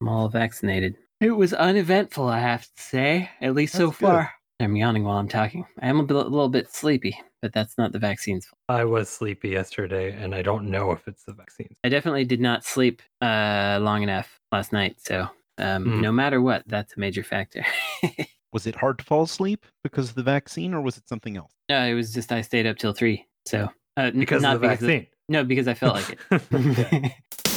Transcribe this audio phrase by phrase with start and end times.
[0.00, 0.96] I'm all vaccinated.
[1.20, 4.06] It was uneventful, I have to say, at least so That's good.
[4.06, 4.32] far.
[4.58, 5.66] I'm yawning while I'm talking.
[5.80, 8.58] I am a, bit, a little bit sleepy, but that's not the vaccine's fault.
[8.68, 11.76] I was sleepy yesterday, and I don't know if it's the vaccines.
[11.84, 15.28] I definitely did not sleep uh, long enough last night, so
[15.58, 16.00] um, Hmm.
[16.00, 17.64] no matter what, that's a major factor.
[18.52, 21.52] Was it hard to fall asleep because of the vaccine, or was it something else?
[21.68, 24.68] no, it was just I stayed up till three, so uh, Because not of the
[24.68, 25.06] because vaccine.
[25.28, 27.12] no, because I felt like it.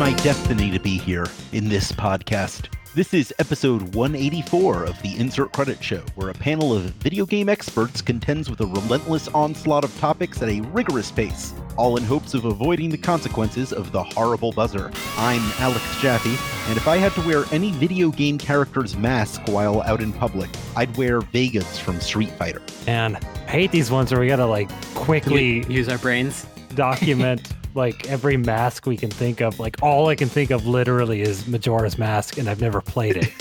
[0.00, 2.72] my destiny to be here in this podcast.
[2.94, 7.50] This is episode 184 of the Insert Credit Show, where a panel of video game
[7.50, 12.32] experts contends with a relentless onslaught of topics at a rigorous pace, all in hopes
[12.32, 14.90] of avoiding the consequences of the horrible buzzer.
[15.18, 16.30] I'm Alex Jaffe,
[16.70, 20.48] and if I had to wear any video game character's mask while out in public,
[20.76, 22.62] I'd wear Vega's from Street Fighter.
[22.86, 26.46] And I hate these ones where we gotta like quickly use our brains.
[26.74, 29.60] document like every mask we can think of.
[29.60, 33.32] Like all I can think of literally is Majora's Mask, and I've never played it,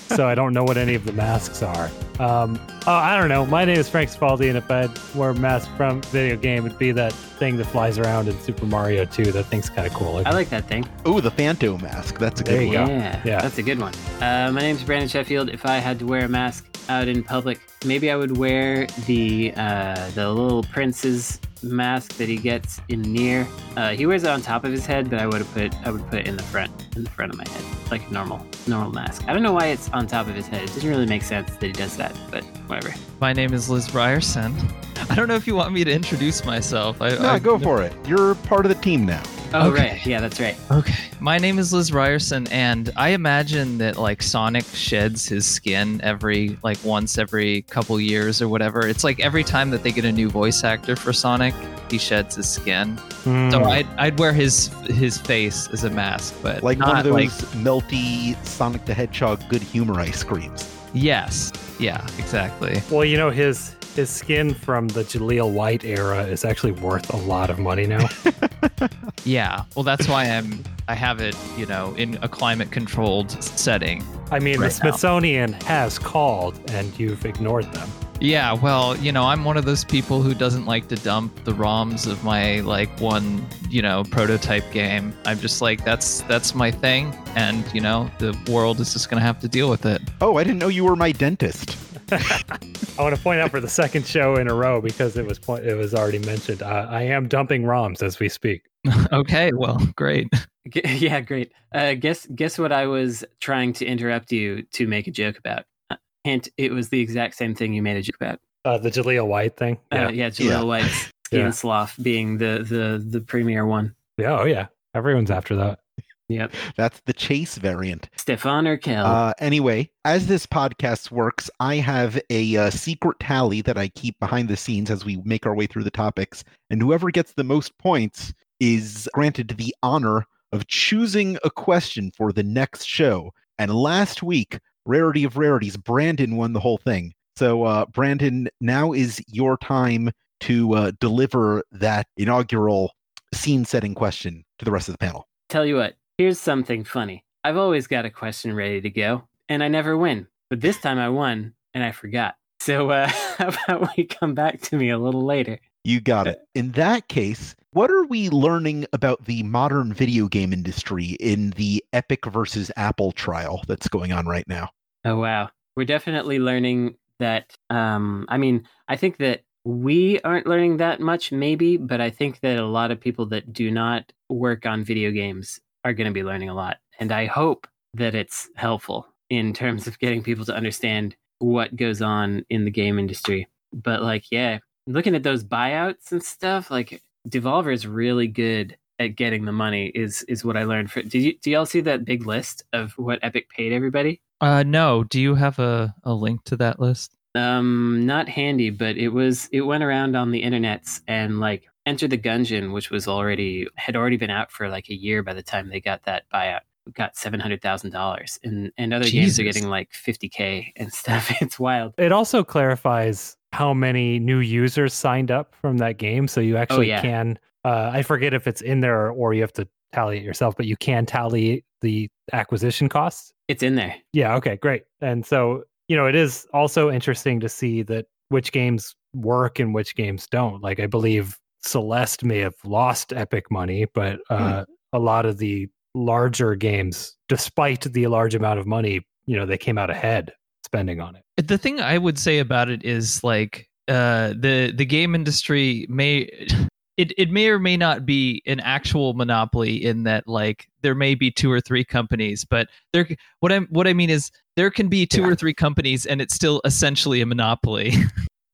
[0.00, 1.90] so I don't know what any of the masks are.
[2.18, 3.44] Um, oh, I don't know.
[3.46, 6.78] My name is Frank Cifaldi, and if I wore a mask from video game, it'd
[6.78, 9.32] be that thing that flies around in Super Mario 2.
[9.32, 10.22] That thing's kind of cool.
[10.24, 10.88] I like that thing.
[11.04, 12.18] Oh, the Phanto mask.
[12.18, 12.86] That's a There good you one.
[12.86, 12.92] go.
[12.94, 13.40] Yeah, Yeah.
[13.40, 13.92] that's a good one.
[14.20, 15.48] Uh, my name's Brandon Sheffield.
[15.50, 19.52] If I had to wear a mask out in public, maybe I would wear the
[19.56, 23.46] uh, the little prince's mask that he gets in NieR.
[23.76, 25.90] Uh, he wears it on top of his head, but I would have put I
[25.90, 28.44] would put it in the front in the front of my head, like a normal
[28.66, 29.24] normal mask.
[29.26, 30.62] I don't know why it's on top of his head.
[30.62, 32.94] It doesn't really make sense that he does that, but whatever.
[33.20, 34.54] My name is Liz Ryerson.
[35.10, 37.00] I don't know if you want me to introduce myself.
[37.02, 37.92] I, No, I- go for it.
[38.06, 39.22] You're part of the team now.
[39.56, 39.90] Oh Okay.
[39.90, 40.56] right, yeah, that's right.
[40.70, 40.94] Okay.
[41.20, 46.58] My name is Liz Ryerson, and I imagine that like Sonic sheds his skin every
[46.64, 48.86] like once every couple years or whatever.
[48.86, 51.54] It's like every time that they get a new voice actor for Sonic,
[51.90, 52.96] he sheds his skin.
[53.22, 53.50] Hmm.
[53.50, 57.04] So I'd, I'd wear his his face as a mask, but Like not one of
[57.04, 57.30] those like
[57.62, 60.68] melty Sonic the Hedgehog good humor ice creams.
[60.94, 62.80] yes, yeah, exactly.
[62.90, 67.16] Well, you know his his skin from the Jaleel White era is actually worth a
[67.16, 68.08] lot of money now.
[69.24, 69.64] Yeah.
[69.74, 74.04] Well, that's why I'm I have it, you know, in a climate controlled setting.
[74.30, 74.90] I mean, Right the now.
[74.90, 77.88] Smithsonian has called, and you've ignored them.
[78.20, 81.52] Yeah, well, you know, I'm one of those people who doesn't like to dump the
[81.52, 85.12] ROMs of my like one, you know, prototype game.
[85.26, 89.20] I'm just like that's that's my thing and, you know, the world is just going
[89.20, 90.00] to have to deal with it.
[90.20, 91.76] Oh, I didn't know you were my dentist.
[92.12, 95.38] I want to point out for the second show in a row because it was
[95.38, 96.62] po- it was already mentioned.
[96.62, 98.62] Uh, I am dumping ROMs as we speak.
[99.12, 100.28] okay, well, great.
[100.68, 101.52] G- Yeah, great.
[101.74, 105.64] Uh, guess guess what I was trying to interrupt you to make a joke about.
[105.90, 108.40] Uh, hint: It was the exact same thing you made a joke about.
[108.64, 109.78] Uh, the Jaleel White thing.
[109.92, 110.06] Yeah, Yeah.
[110.06, 110.62] uh, yeah Jaleel Yeah.
[110.62, 111.50] White's Skin Yeah.
[111.50, 113.94] Slough being the the the premier one.
[114.18, 114.38] yeah.
[114.40, 114.66] Oh yeah.
[114.94, 115.80] Everyone's after that.
[116.28, 116.52] Yep.
[116.76, 118.08] That's the Chase variant.
[118.16, 119.04] Stefan Urquelle.
[119.04, 124.18] Uh, anyway, as this podcast works, I have a uh, secret tally that I keep
[124.20, 127.44] behind the scenes as we make our way through the topics, and whoever gets the
[127.44, 133.30] most points is granted the honor of choosing a question for the next show.
[133.58, 137.12] And last week, rarity of rarities, Brandon won the whole thing.
[137.36, 142.92] So, uh, Brandon, now is your time to uh, deliver that inaugural
[143.34, 145.26] scene-setting question to the rest of the panel.
[145.48, 145.96] Tell you what.
[146.16, 147.24] Here's something funny.
[147.42, 150.28] I've always got a question ready to go, and I never win.
[150.48, 152.36] But this time I won, and I forgot.
[152.60, 153.08] So uh,
[153.38, 155.58] how about we come back to me a little later?
[155.82, 156.38] You got it.
[156.54, 161.84] In that case, what are we learning about the modern video game industry in the
[161.92, 164.70] Epic versus Apple trial that's going on right now?
[165.04, 167.56] Oh wow, we're definitely learning that.
[167.70, 172.38] Um, I mean, I think that we aren't learning that much, maybe, but I think
[172.40, 176.14] that a lot of people that do not work on video games are going to
[176.14, 180.44] be learning a lot, and I hope that it's helpful in terms of getting people
[180.44, 183.48] to understand what goes on in the game industry.
[183.72, 189.16] But like, yeah, looking at those buyouts and stuff, like Devolver is really good at
[189.16, 189.86] getting the money.
[189.94, 190.90] Is is what I learned.
[190.90, 194.20] For did you do y'all see that big list of what Epic paid everybody?
[194.40, 197.14] Uh no, do you have a, a link to that list?
[197.34, 199.48] Um, not handy, but it was.
[199.52, 203.96] It went around on the internets and like Enter the Gungeon, which was already had
[203.96, 206.60] already been out for like a year by the time they got that buyout.
[206.92, 210.92] Got seven hundred thousand dollars, and and other games are getting like fifty k and
[210.92, 211.32] stuff.
[211.40, 211.94] It's wild.
[211.96, 216.88] It also clarifies how many new users signed up from that game, so you actually
[216.88, 217.00] yeah.
[217.00, 217.38] can.
[217.64, 220.66] Uh, I forget if it's in there or you have to tally it yourself, but
[220.66, 223.32] you can tally the acquisition costs?
[223.48, 223.94] It's in there.
[224.12, 224.84] Yeah, okay, great.
[225.00, 229.72] And so, you know, it is also interesting to see that which games work and
[229.74, 230.60] which games don't.
[230.60, 235.68] Like I believe Celeste may have lost Epic money, but uh, a lot of the
[235.94, 240.32] larger games, despite the large amount of money, you know, they came out ahead
[240.64, 241.46] spending on it.
[241.46, 246.28] The thing I would say about it is like uh, the the game industry may
[246.96, 251.14] it it may or may not be an actual monopoly in that like there may
[251.14, 253.08] be two or three companies, but there
[253.40, 255.28] what I what I mean is there can be two Yeah.
[255.28, 257.92] or three companies and it's still essentially a monopoly.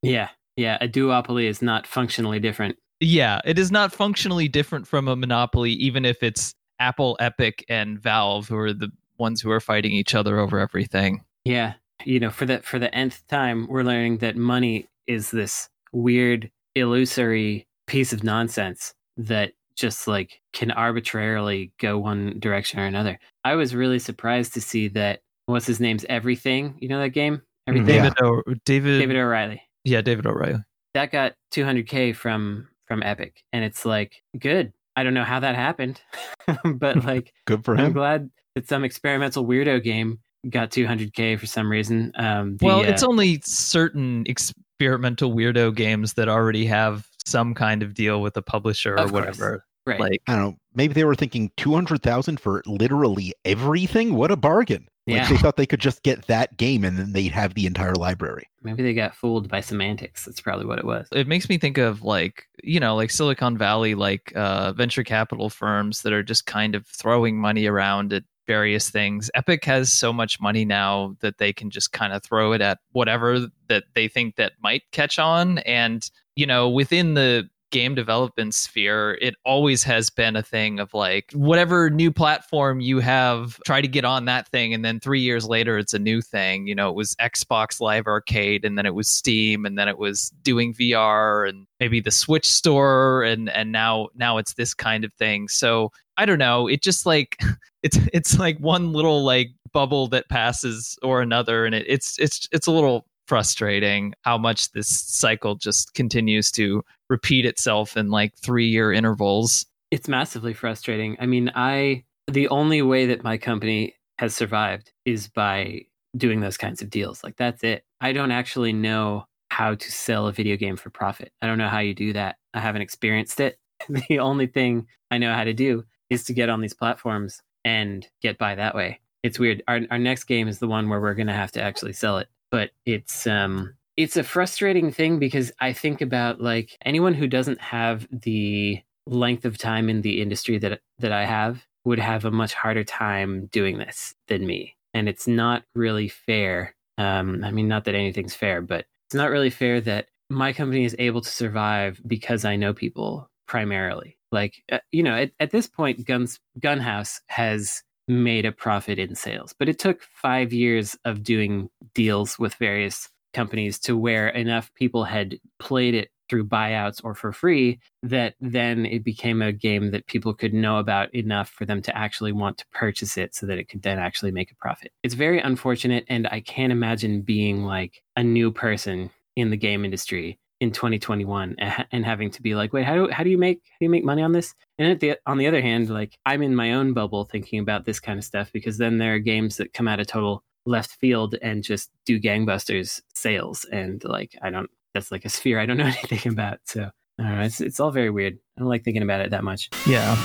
[0.03, 0.29] Yeah.
[0.57, 0.79] Yeah.
[0.81, 2.77] A duopoly is not functionally different.
[3.01, 8.01] Yeah, it is not functionally different from a monopoly, even if it's Apple, Epic, and
[8.01, 11.25] Valve who are the ones who are fighting each other over everything.
[11.45, 11.75] Yeah.
[12.05, 16.51] You know, for the for the nth time, we're learning that money is this weird,
[16.75, 23.19] illusory piece of nonsense that just like can arbitrarily go one direction or another.
[23.45, 26.77] I was really surprised to see that what's his name's everything.
[26.81, 27.37] You know that game?
[27.37, 27.79] Mm-hmm.
[27.79, 27.95] Everything.
[27.97, 28.03] Yeah.
[28.03, 29.63] David, o- David, David O'Reilly.
[29.85, 30.61] yeah, David O'Reilly.
[30.95, 34.73] That got 200k from from Epic, and it's like good.
[34.97, 36.01] I don't know how that happened,
[36.65, 37.87] but like Good for him.
[37.87, 40.19] I'm glad that some experimental weirdo game
[40.51, 42.11] got 200k for some reason.
[42.17, 47.85] Um, the, well, uh, it's only certain experimental weirdo games that already have some kind
[47.85, 49.27] of deal with a publisher or Of course.
[49.27, 49.65] whatever.
[49.87, 50.01] right.
[50.01, 50.57] Like, I don't know.
[50.75, 54.15] Maybe they were thinking two hundred thousand for literally everything.
[54.15, 54.89] What a bargain!
[55.07, 55.29] Like Yeah.
[55.29, 58.49] they thought they could just get that game and then they'd have the entire library.
[58.63, 60.25] Maybe they got fooled by semantics.
[60.27, 61.09] That's probably what it was.
[61.13, 65.49] it makes me think of like you know like silicon valley like uh, venture capital
[65.51, 70.13] firms that are just kind of throwing money around at various things epic has so
[70.13, 74.09] much money now that they can just kind of throw it at whatever that they
[74.09, 79.83] think that might catch on and you know within the game development sphere it always
[79.83, 84.25] has been a thing of like whatever new platform you have try to get on
[84.25, 86.67] that thing and then 3 years later it's a new thing.
[86.67, 89.99] You know it was Xbox Live Arcade and then it was Steam and then it
[89.99, 95.05] was doing VR and maybe the Switch store and and now now it's this kind
[95.05, 95.49] of thing.
[95.49, 97.39] So I don't know it just like
[97.83, 102.49] it's it's like one little like bubble that passes or another and it, it's it's
[102.53, 108.35] it's a little frustrating how much this cycle just continues to repeat itself in like
[108.43, 111.17] 3 year intervals It's massively frustrating.
[111.21, 115.83] I mean, I the only way that my company has survived is by
[116.17, 117.23] doing those kinds of deals.
[117.23, 117.85] Like that's it.
[118.01, 121.31] I don't actually know how to sell a video game for profit.
[121.41, 122.35] I don't know how you do that.
[122.53, 123.59] I haven't experienced it.
[124.09, 128.07] The only thing I know how to do is to get on these platforms and
[128.23, 128.99] get by that way.
[129.23, 129.63] It's weird.
[129.69, 132.19] Our our next game is the one where we're going to have to actually sell
[132.19, 132.29] it.
[132.51, 137.61] But it's um it's a frustrating thing because I think about like anyone who doesn't
[137.61, 142.31] have the length of time in the industry that that I have would have a
[142.31, 144.77] much harder time doing this than me.
[144.95, 146.75] And it's not really fair.
[146.99, 150.85] Um, I mean, not that anything's fair, but it's not really fair that my company
[150.85, 154.17] is able to survive because I know people primarily.
[154.31, 159.15] Like, uh, you know, at, at this point, Guns Gunhouse has made a profit in
[159.15, 164.73] sales, but it took five years of doing deals with various companies to where enough
[164.75, 169.91] people had played it through buyouts or for free that then it became a game
[169.91, 173.47] that people could know about enough for them to actually want to purchase it so
[173.47, 174.93] that it could then actually make a profit.
[175.03, 179.85] It's very unfortunate and I can't imagine being like a new person in the game
[179.85, 183.63] industry in 2021 and having to be like wait how do how do you make
[183.65, 184.55] how do you make money on this?
[184.79, 187.87] And at the on the other hand like I'm in my own bubble thinking about
[187.87, 190.91] this kind of stuff because then there are games that come out of total left
[190.93, 193.65] field and just do gangbusters sales.
[193.73, 196.59] And like I don't that's like a sphere I don't know anything about.
[196.65, 198.35] So I don't know it's it's all very weird.
[198.57, 199.71] I don't like thinking about it that much.
[199.87, 200.17] Yeah.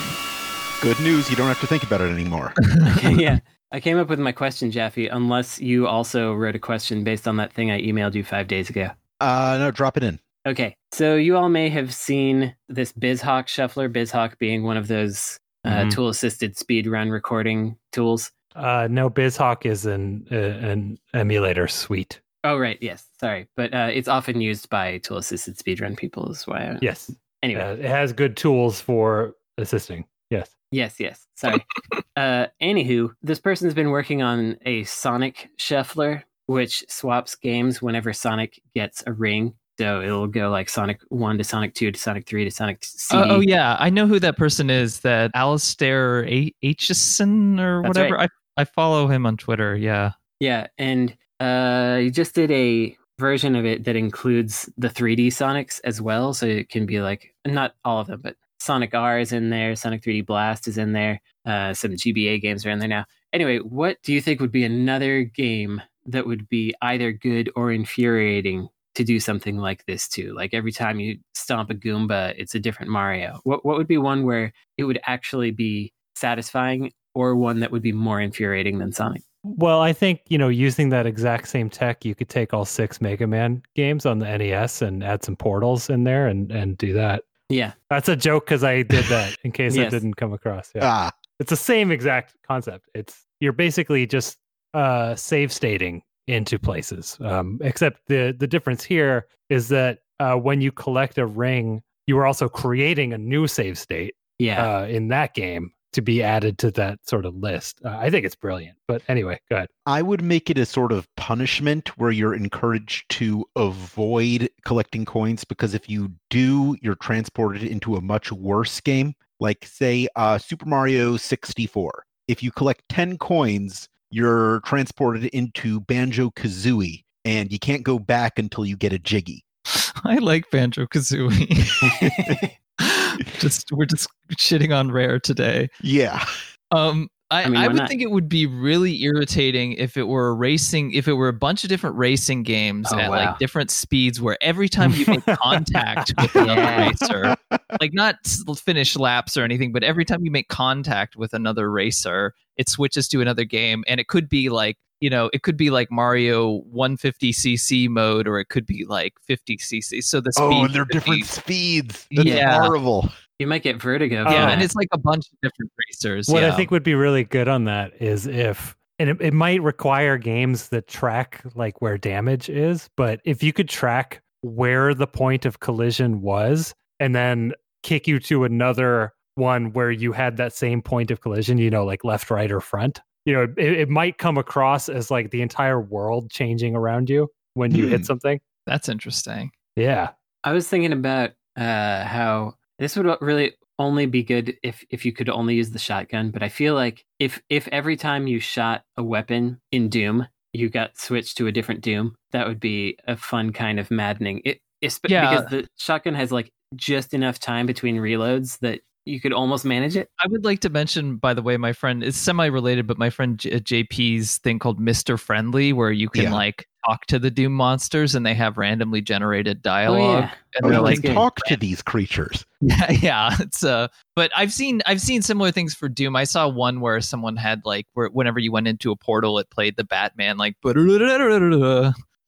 [0.81, 2.53] Good news, you don't have to think about it anymore.
[2.97, 3.39] okay, yeah.
[3.71, 7.37] I came up with my question Jaffe unless you also wrote a question based on
[7.37, 8.91] that thing I emailed you 5 days ago.
[9.19, 10.19] Uh no, drop it in.
[10.45, 15.39] Okay, so you all may have seen this BizHawk shuffler, BizHawk being one of those
[15.63, 15.91] uh, Mhm.
[15.91, 18.31] tool assisted speed run recording tools.
[18.55, 22.21] Uh, no, BizHawk is an uh, an emulator suite.
[22.43, 23.47] Oh, right, yes, sorry.
[23.57, 26.59] But uh, it's often used by tool assisted speedrun people, is why.
[26.73, 27.11] I, Yes,
[27.41, 30.05] Anyway, Uh, it has good tools for assisting.
[30.29, 30.55] Yes.
[30.71, 31.65] yes, yes, sorry.
[32.15, 38.61] uh, anywho, this person's been working on a Sonic shuffler, which swaps games whenever Sonic
[38.75, 39.55] gets a ring.
[39.77, 43.21] So it'll go like Sonic 1 to Sonic 2 to Sonic 3 to Sonic CD.
[43.21, 45.01] Oh, oh yeah, I know who that person is.
[45.01, 48.19] That Alistair A- Aitchison or That's whatever.
[48.19, 48.27] I
[48.57, 49.75] I follow him on Twitter.
[49.75, 50.11] Yeah.
[50.39, 55.79] Yeah, and uh, you just did a version of it that includes the 3D Sonics
[55.83, 59.31] as well, so it can be like not all of them, but Sonic R is
[59.31, 61.21] in there, Sonic 3D Blast is in there.
[61.45, 63.05] Uh, some GBA games are in there now.
[63.31, 67.71] Anyway, what do you think would be another game that would be either good or
[67.71, 70.33] infuriating to do something like this too?
[70.35, 73.39] Like every time you stomp a Goomba, it's a different Mario.
[73.43, 77.81] What what would be one where it would actually be satisfying, or one that would
[77.83, 79.21] be more infuriating than Sonic?
[79.43, 82.99] Well, I think, you know, using that exact same tech, you could take all six
[82.99, 86.93] Mega Man games on the NES and add some portals in there and, and do
[86.93, 87.21] that.
[87.49, 87.73] Yeah.
[87.91, 89.93] That's a joke because I did that in case Yes.
[89.93, 90.71] it didn't come across.
[90.73, 90.81] Yeah.
[90.83, 92.89] Ah, It's the same exact concept.
[92.95, 94.37] It's you're basically just
[94.73, 97.17] uh save stating into places.
[97.21, 102.17] Um, except the the difference here is that uh, when you collect a ring, you
[102.17, 104.79] are also creating a new save state Yeah.
[104.79, 107.79] uh, in that game to be added to that sort of list.
[107.85, 108.77] Uh, I think it's brilliant.
[108.87, 109.69] But anyway, go ahead.
[109.85, 115.43] I would make it a sort of punishment where you're encouraged to avoid collecting coins
[115.45, 119.13] because if you do, you're transported into a much worse game.
[119.39, 122.05] Like, say, uh, Super Mario 64.
[122.27, 128.37] If you collect 10 coins, you're transported into Banjo Kazooie and you can't go back
[128.37, 129.43] until you get a Jiggy.
[130.03, 132.51] I like Banjo Kazooie.
[133.39, 135.69] just we're just shitting on Rare today.
[135.81, 136.25] Yeah.
[136.71, 137.89] Um, I, I mean, I would not?
[137.89, 141.33] think it would be really irritating if it were a racing, if it were a
[141.33, 143.17] bunch of different racing games Oh, at wow.
[143.17, 146.87] like different speeds, where every time you make contact with another Yeah.
[146.89, 147.35] racer,
[147.81, 148.15] like not
[148.57, 153.07] finish laps or anything, but every time you make contact with another racer, it switches
[153.09, 156.61] to another game, and it could be like you know, it could be like Mario
[156.73, 160.01] 150cc mode, or it could be like 50cc.
[160.03, 162.07] So the speed Oh, and they're could be- different speeds.
[162.11, 162.61] That's Yeah.
[162.61, 163.09] horrible.
[163.39, 164.23] You might get vertigo.
[164.23, 166.27] Yeah, from and it's like a bunch of different racers.
[166.27, 166.53] What yeah.
[166.53, 170.17] I think would be really good on that is if, and it, it might require
[170.17, 175.45] games that track like where damage is, but if you could track where the point
[175.45, 177.51] of collision was and then
[177.83, 181.83] kick you to another one where you had that same point of collision, you know,
[181.83, 185.41] like left, right, or front, you know, it, it might come across as like the
[185.41, 187.91] entire world changing around you when you Hmm.
[187.91, 188.39] hit something.
[188.65, 189.51] That's interesting.
[189.75, 190.11] Yeah.
[190.43, 195.11] I was thinking about uh, how this would really only be good if if you
[195.11, 196.31] could only use the shotgun.
[196.31, 200.69] But I feel like if if every time you shot a weapon in Doom, you
[200.69, 204.41] got switched to a different Doom, that would be a fun kind of maddening.
[204.45, 205.29] It, it's Yeah.
[205.29, 209.95] because the shotgun has like just enough time between reloads that you could almost manage
[209.95, 210.09] it.
[210.19, 213.37] I would like to mention, by the way, my friend it's semi-related, but my friend
[213.37, 216.33] J- uh, JP's thing called Mister Friendly, where you can Yeah.
[216.33, 220.23] like talk to the Doom monsters and they have randomly generated dialogue.
[220.23, 220.31] yeah.
[220.55, 221.03] And Oh, they're like, good.
[221.07, 222.45] can talk to these creatures.
[222.61, 226.15] yeah, yeah, it's uh but I've seen I've seen similar things for Doom.
[226.15, 229.49] I saw one where someone had like where whenever you went into a portal, it
[229.49, 230.55] played the Batman like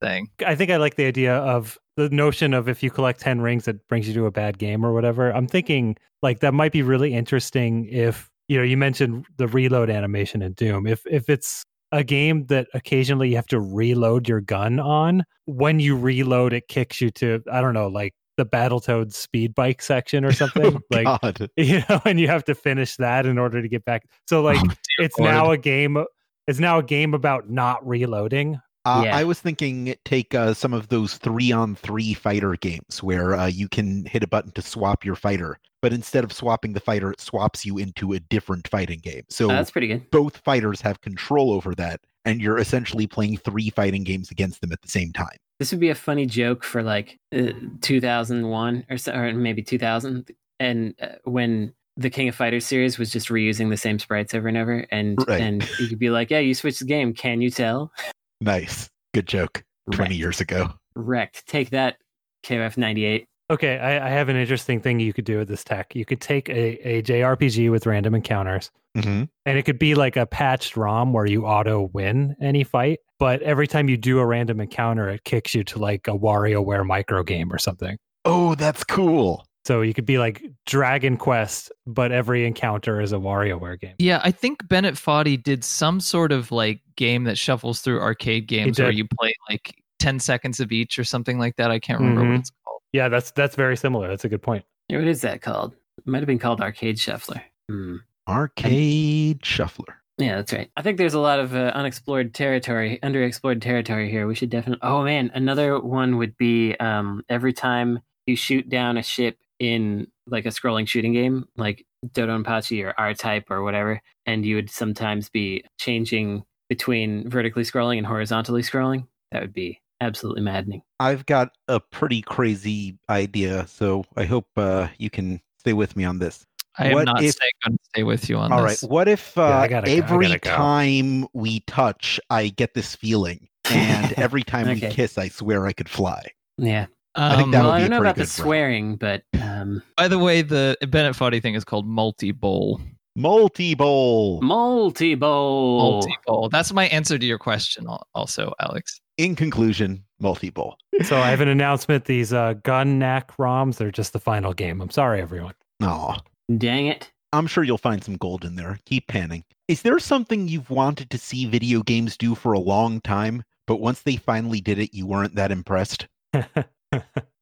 [0.01, 0.29] thing.
[0.45, 3.67] I think I like the idea of the notion of if you collect 10 rings,
[3.67, 5.31] it brings you to a bad game or whatever.
[5.31, 9.89] I'm thinking like that might be really interesting if, you know, you mentioned the reload
[9.89, 10.85] animation in Doom.
[10.87, 15.79] If if it's a game that occasionally you have to reload your gun on, when
[15.79, 20.23] you reload, it kicks you to, I don't know, like the Battletoads speed bike section
[20.25, 20.75] or something.
[20.75, 21.49] Oh, like God.
[21.57, 24.03] you know, and you have to finish that in order to get back.
[24.27, 25.31] So like Oh, it's Lord.
[25.31, 26.03] now a game
[26.47, 28.59] it's now a game about not reloading.
[28.85, 29.17] Uh, Yeah.
[29.17, 33.47] I was thinking take uh, some of those three on three fighter games where uh,
[33.47, 37.11] you can hit a button to swap your fighter, but instead of swapping the fighter,
[37.11, 39.23] it swaps you into a different fighting game.
[39.29, 40.09] So Uh, that's pretty good.
[40.11, 44.71] both fighters have control over that, and you're essentially playing three fighting games against them
[44.71, 45.37] at the same time.
[45.59, 50.29] This would be a funny joke for like uh, 2001 or, so, or maybe 2000,
[50.59, 54.47] and uh, when the King of Fighters series was just reusing the same sprites over
[54.47, 55.41] and over, and Right.
[55.41, 57.13] and you could be like, "Yeah, you switched the game.
[57.13, 57.91] Can you tell?"
[58.41, 58.87] Nice.
[59.15, 59.63] Good joke.
[59.93, 60.15] 20 Right.
[60.19, 60.69] years ago.
[60.95, 61.47] Wrecked.
[61.47, 61.97] Take that,
[62.43, 63.25] KF 98.
[63.49, 65.95] Okay, I, I have an interesting thing you could do with this tech.
[65.95, 70.17] You could take a, a JRPG with random encounters, hmm and it could be like
[70.17, 72.99] a patched ROM where you auto win any fight.
[73.19, 76.85] But every time you do a random encounter, it kicks you to like a WarioWare
[76.85, 77.97] micro game or something.
[78.25, 79.45] Oh, that's cool.
[79.65, 83.95] So you could be like Dragon Quest, but every encounter is a WarioWare game.
[83.99, 88.47] Yeah, I think Bennett Foddy did some sort of like game that shuffles through arcade
[88.47, 91.71] games where you play like 10 seconds of each or something like that.
[91.71, 92.29] I can't remember Mhm.
[92.31, 92.56] what it's called.
[92.93, 94.07] Yeah, that's that's very similar.
[94.07, 94.65] That's a good point.
[94.89, 95.75] What is that called?
[95.97, 97.41] It might have been called Arcade Shuffler.
[97.69, 97.97] Hmm.
[98.27, 99.95] Arcade Shuffler.
[100.17, 100.71] Yeah, that's right.
[100.75, 104.25] I think there's a lot of uh, unexplored territory, underexplored territory here.
[104.25, 104.87] We should definitely.
[104.87, 110.07] Oh man, another one would be um, every time you shoot down a ship in
[110.25, 114.69] like a scrolling shooting game, like Dodonpachi or R Type or whatever, and you would
[114.69, 119.07] sometimes be changing between vertically scrolling and horizontally scrolling.
[119.31, 120.81] That would be absolutely maddening.
[120.99, 126.03] I've got a pretty crazy idea, so I hope uh, you can stay with me
[126.05, 126.45] on this.
[126.79, 128.69] I am not if- staying, going to stay with you on All right.
[128.69, 128.83] this.
[128.83, 128.93] All right.
[128.93, 130.37] What if uh, Yeah, I gotta go, every go.
[130.37, 134.87] time we touch, I get this feeling, and every time Okay.
[134.87, 136.23] we kiss, I swear I could fly?
[136.57, 136.85] Yeah.
[137.15, 138.45] I think Um, that well, would I be a don't know about the good route.
[138.45, 142.79] swearing, but um, by the way, the Bennett Foddy thing is called Multibowl.
[143.15, 144.39] Multi bowl.
[144.43, 145.77] Multibowl.
[145.79, 146.49] Multi bowl.
[146.49, 147.87] That's my answer to your question.
[148.13, 149.01] Also, Alex.
[149.17, 150.75] In conclusion, Multibowl.
[151.03, 152.05] So I have an announcement.
[152.05, 154.79] These uh, Gun-Nac ROMs, they're just the final game.
[154.79, 155.53] I'm sorry, everyone.
[155.81, 156.19] Aw.
[156.57, 157.11] Dang it.
[157.33, 158.79] I'm sure you'll find some gold in there.
[158.85, 159.43] Keep panning.
[159.67, 163.77] Is there something you've wanted to see video games do for a long time, but
[163.77, 166.07] once they finally did it, you weren't that impressed?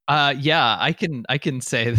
[0.08, 1.26] Uh, yeah, I can.
[1.30, 1.96] I can say.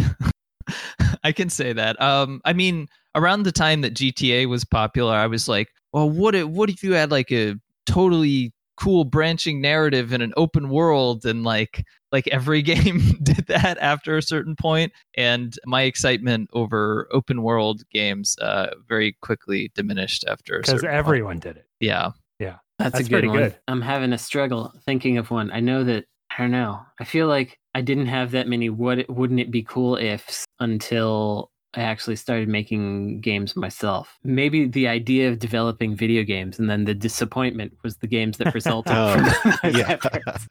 [1.23, 2.01] I can say that.
[2.01, 6.35] Um, I mean, around the time that GTA was popular, I was like, well, what
[6.35, 7.55] if what if you had like a
[7.85, 13.77] totally cool branching narrative in an open world and like like every game did that
[13.79, 20.23] after a certain point and my excitement over open world games uh very quickly diminished
[20.27, 20.97] after Because certain point.
[20.97, 21.65] everyone did it.
[21.79, 23.37] yeah That's, That's a good pretty one.
[23.39, 23.57] good.
[23.67, 25.49] I'm having a struggle thinking of one.
[25.51, 26.79] I know that I don't know.
[26.99, 31.49] I feel like I didn't have that many what wouldn't it be cool ifs until
[31.77, 34.17] I actually started making games myself.
[34.23, 38.53] Maybe the idea of developing video games and then the disappointment was the games that
[38.59, 39.97] resulted Oh, from those yeah.
[40.03, 40.47] efforts.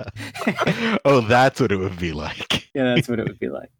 [1.04, 2.68] oh, that's what it would be like.
[2.74, 3.70] yeah, that's what it would be like.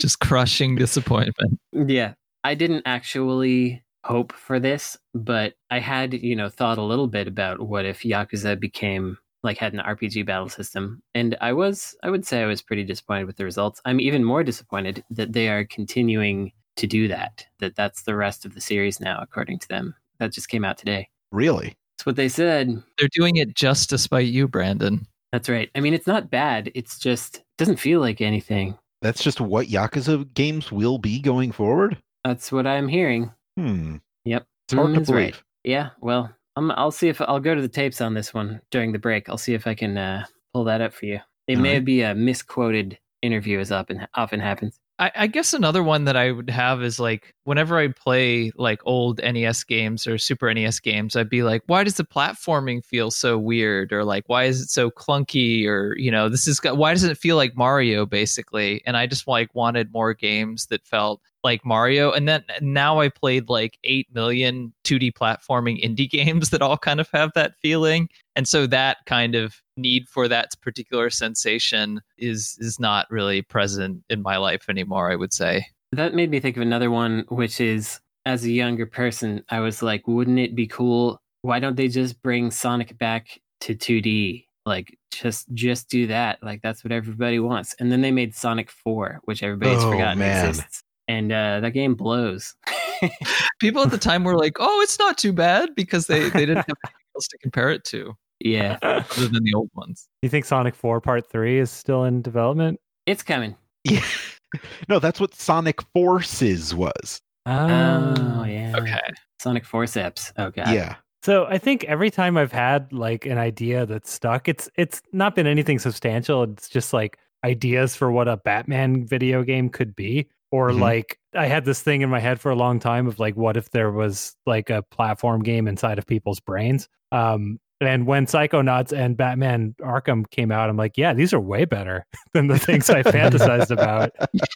[0.00, 2.14] just crushing disappointment Yeah.
[2.42, 7.26] I didn't actually hope for this, but I had, you know, thought a little bit
[7.28, 11.02] about what if Yakuza became like had an RPG battle system.
[11.14, 13.80] And I was I would say I was pretty disappointed with the results.
[13.84, 17.44] I'm even more disappointed that they are continuing to do that.
[17.60, 19.94] That that's the rest of the series now according to them.
[20.18, 21.08] That just came out today.
[21.32, 21.76] Really?
[21.96, 22.82] That's what they said.
[22.98, 25.70] they're doing it just to spite you brandon That's right.
[25.74, 26.70] I mean, it's not bad.
[26.74, 28.76] It's just it doesn't feel like anything.
[29.02, 31.96] That's just what Yakuza games will be going forward?
[32.24, 33.30] That's what I'm hearing.
[33.58, 33.96] Hmm.
[34.24, 34.46] Yep.
[34.66, 35.14] It's hard Mm, to believe.
[35.34, 35.42] right.
[35.64, 38.92] Yeah, well, i I'll see if I'll go to the tapes on this one during
[38.92, 39.28] the break.
[39.28, 41.20] I'll see if I can uh, pull that up for you.
[41.48, 41.84] It All may right.
[41.84, 44.78] be a misquoted interview, as often often happens.
[44.98, 48.80] I, I guess another one that I would have is like whenever I play like
[48.84, 53.10] old NES games or Super NES games, I'd be like, why does the platforming feel
[53.10, 53.92] so weird?
[53.92, 55.66] Or like, why is it so clunky?
[55.66, 58.82] Or, you know, this is, why doesn't it feel like Mario basically?
[58.86, 62.10] And I just like wanted more games that felt like Mario.
[62.10, 66.98] And then now I played like 8 million 2D platforming indie games that all kind
[67.00, 68.08] of have that feeling.
[68.34, 74.02] And so that kind of need for that particular sensation is is not really present
[74.08, 75.66] in my life anymore, I would say.
[75.92, 79.82] That made me think of another one, which is as a younger person, I was
[79.82, 81.20] like, wouldn't it be cool?
[81.42, 84.46] Why don't they just bring Sonic back to 2D?
[84.64, 86.38] Like just just do that.
[86.42, 87.74] Like that's what everybody wants.
[87.78, 90.48] And then they made Sonic 4, which everybody's Oh, forgotten man.
[90.48, 90.82] exists.
[91.06, 92.54] And uh, that game blows.
[93.60, 96.56] People at the time were like, "Oh, it's not too bad" because they they didn't
[96.56, 100.08] have anything else to compare it to yeah, other than the old ones.
[100.22, 102.78] You think Sonic 4 Part 3 is still in development?
[103.06, 103.54] it's coming.
[103.84, 104.04] Yeah.
[104.88, 107.20] no, that's what Sonic Forces was.
[107.46, 108.72] Oh, yeah.
[108.76, 109.00] Okay.
[109.38, 110.32] Sonic Forceps.
[110.38, 110.68] Oh god.
[110.68, 110.96] Yeah.
[111.22, 115.34] So I think every time I've had like an idea that's stuck, it's it's not
[115.34, 116.44] been anything substantial.
[116.44, 120.28] It's just like ideas for what a Batman video game could be.
[120.54, 120.80] Or Mhm.
[120.80, 123.56] like I had this thing in my head for a long time of like what
[123.56, 126.88] if there was like a platform game inside of people's brains.
[127.10, 131.64] Um and when Psychonauts and Batman Arkham came out, I'm like, yeah, these are way
[131.64, 134.12] better than the things I fantasized about.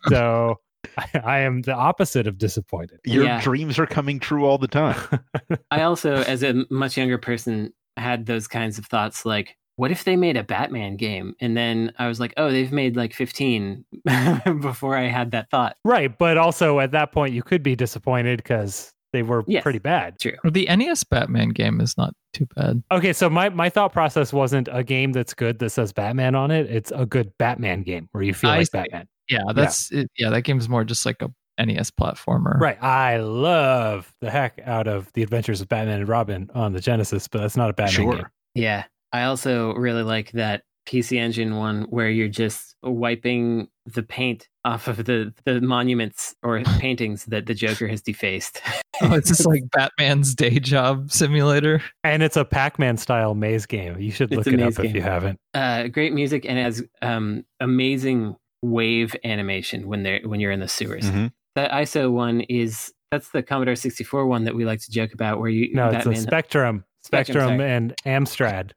[0.09, 0.61] So
[0.97, 3.01] I, I am the opposite of disappointed.
[3.05, 3.41] Your Yeah.
[3.43, 5.01] dreams are coming true all the time.
[5.73, 10.03] I also, as a much younger person, had those kinds of thoughts like, what if
[10.03, 11.35] they made a Batman game?
[11.41, 13.85] And then I was like, oh, they've made like 15
[14.61, 15.77] before I had that thought.
[15.85, 19.62] Right, but also at that point you could be disappointed because they were Yes.
[19.62, 20.19] pretty bad.
[20.19, 20.33] True.
[20.45, 22.83] The NES Batman game is not too bad.
[22.91, 26.51] Okay, so my, my thought process wasn't a game that's good that says Batman on
[26.51, 26.69] it.
[26.69, 28.73] It's a good Batman game where you feel I like see.
[28.79, 29.07] Batman.
[29.29, 30.31] Yeah, that's it, yeah.
[30.31, 31.31] That game's more just like a
[31.64, 32.59] NES platformer.
[32.59, 32.83] Right.
[32.83, 37.29] I love the heck out of the Adventures of Batman and Robin on the Genesis,
[37.29, 38.14] but that's not a Batman sure.
[38.17, 38.27] game.
[38.55, 38.85] Yeah.
[39.12, 44.88] I also really like that PC Engine one where you're just wiping the paint off
[44.88, 48.61] of the, the monuments or paintings that the Joker has defaced.
[49.01, 51.81] Oh, it's just like Batman's day job simulator.
[52.03, 53.97] And it's a Pac-Man style maze game.
[54.01, 55.38] You should look it up maze if you haven't.
[55.55, 60.59] uh, great music and it has um, amazing wave animation when they're when you're in
[60.59, 61.05] the sewers.
[61.05, 61.31] Mhm.
[61.55, 65.38] That ISO one is that's the Commodore 64 one that we like to joke about
[65.38, 66.85] where you No, it's a Spectrum.
[67.05, 68.73] Spectrum, Spectrum and Amstrad.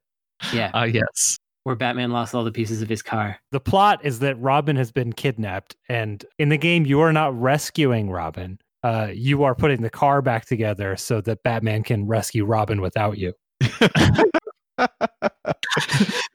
[0.54, 1.38] Yeah Uh yes.
[1.64, 3.38] where Batman lost all the pieces of his car.
[3.52, 7.40] The plot is that Robin has been kidnapped, and in the game, you are not
[7.40, 8.60] rescuing Robin.
[8.84, 13.18] uh, you are putting the car back together so that Batman can rescue Robin without
[13.20, 13.34] you.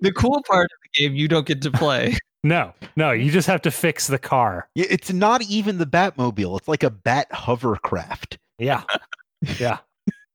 [0.00, 2.16] the cool part of the game you don't get to play.
[2.44, 4.68] No, no, you just have to fix the car.
[4.76, 6.58] It's not even the Batmobile.
[6.58, 8.38] It's like a Bat hovercraft.
[8.60, 8.84] Yeah,
[9.58, 9.78] yeah.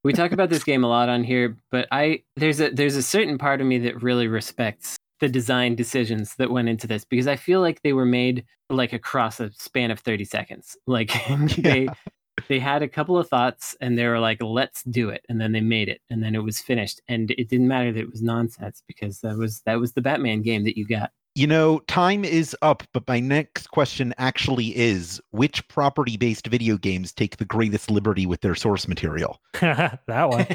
[0.03, 3.03] We talk about this game a lot on here, but I there's a there's a
[3.03, 7.27] certain part of me that really respects the design decisions that went into this because
[7.27, 10.75] I feel like they were made like across a span of 30 seconds.
[10.87, 11.11] Like
[11.57, 11.87] they
[12.47, 15.23] they had a couple of thoughts and they were like, let's do it.
[15.29, 17.01] And then they made it and then it was finished.
[17.07, 20.41] And it didn't matter that it was nonsense because that was that was the Batman
[20.41, 21.11] game that you got.
[21.33, 26.77] You know, time is up, but my next question actually is which property based video
[26.77, 29.39] games take the greatest liberty with their source material?
[29.61, 30.45] that one.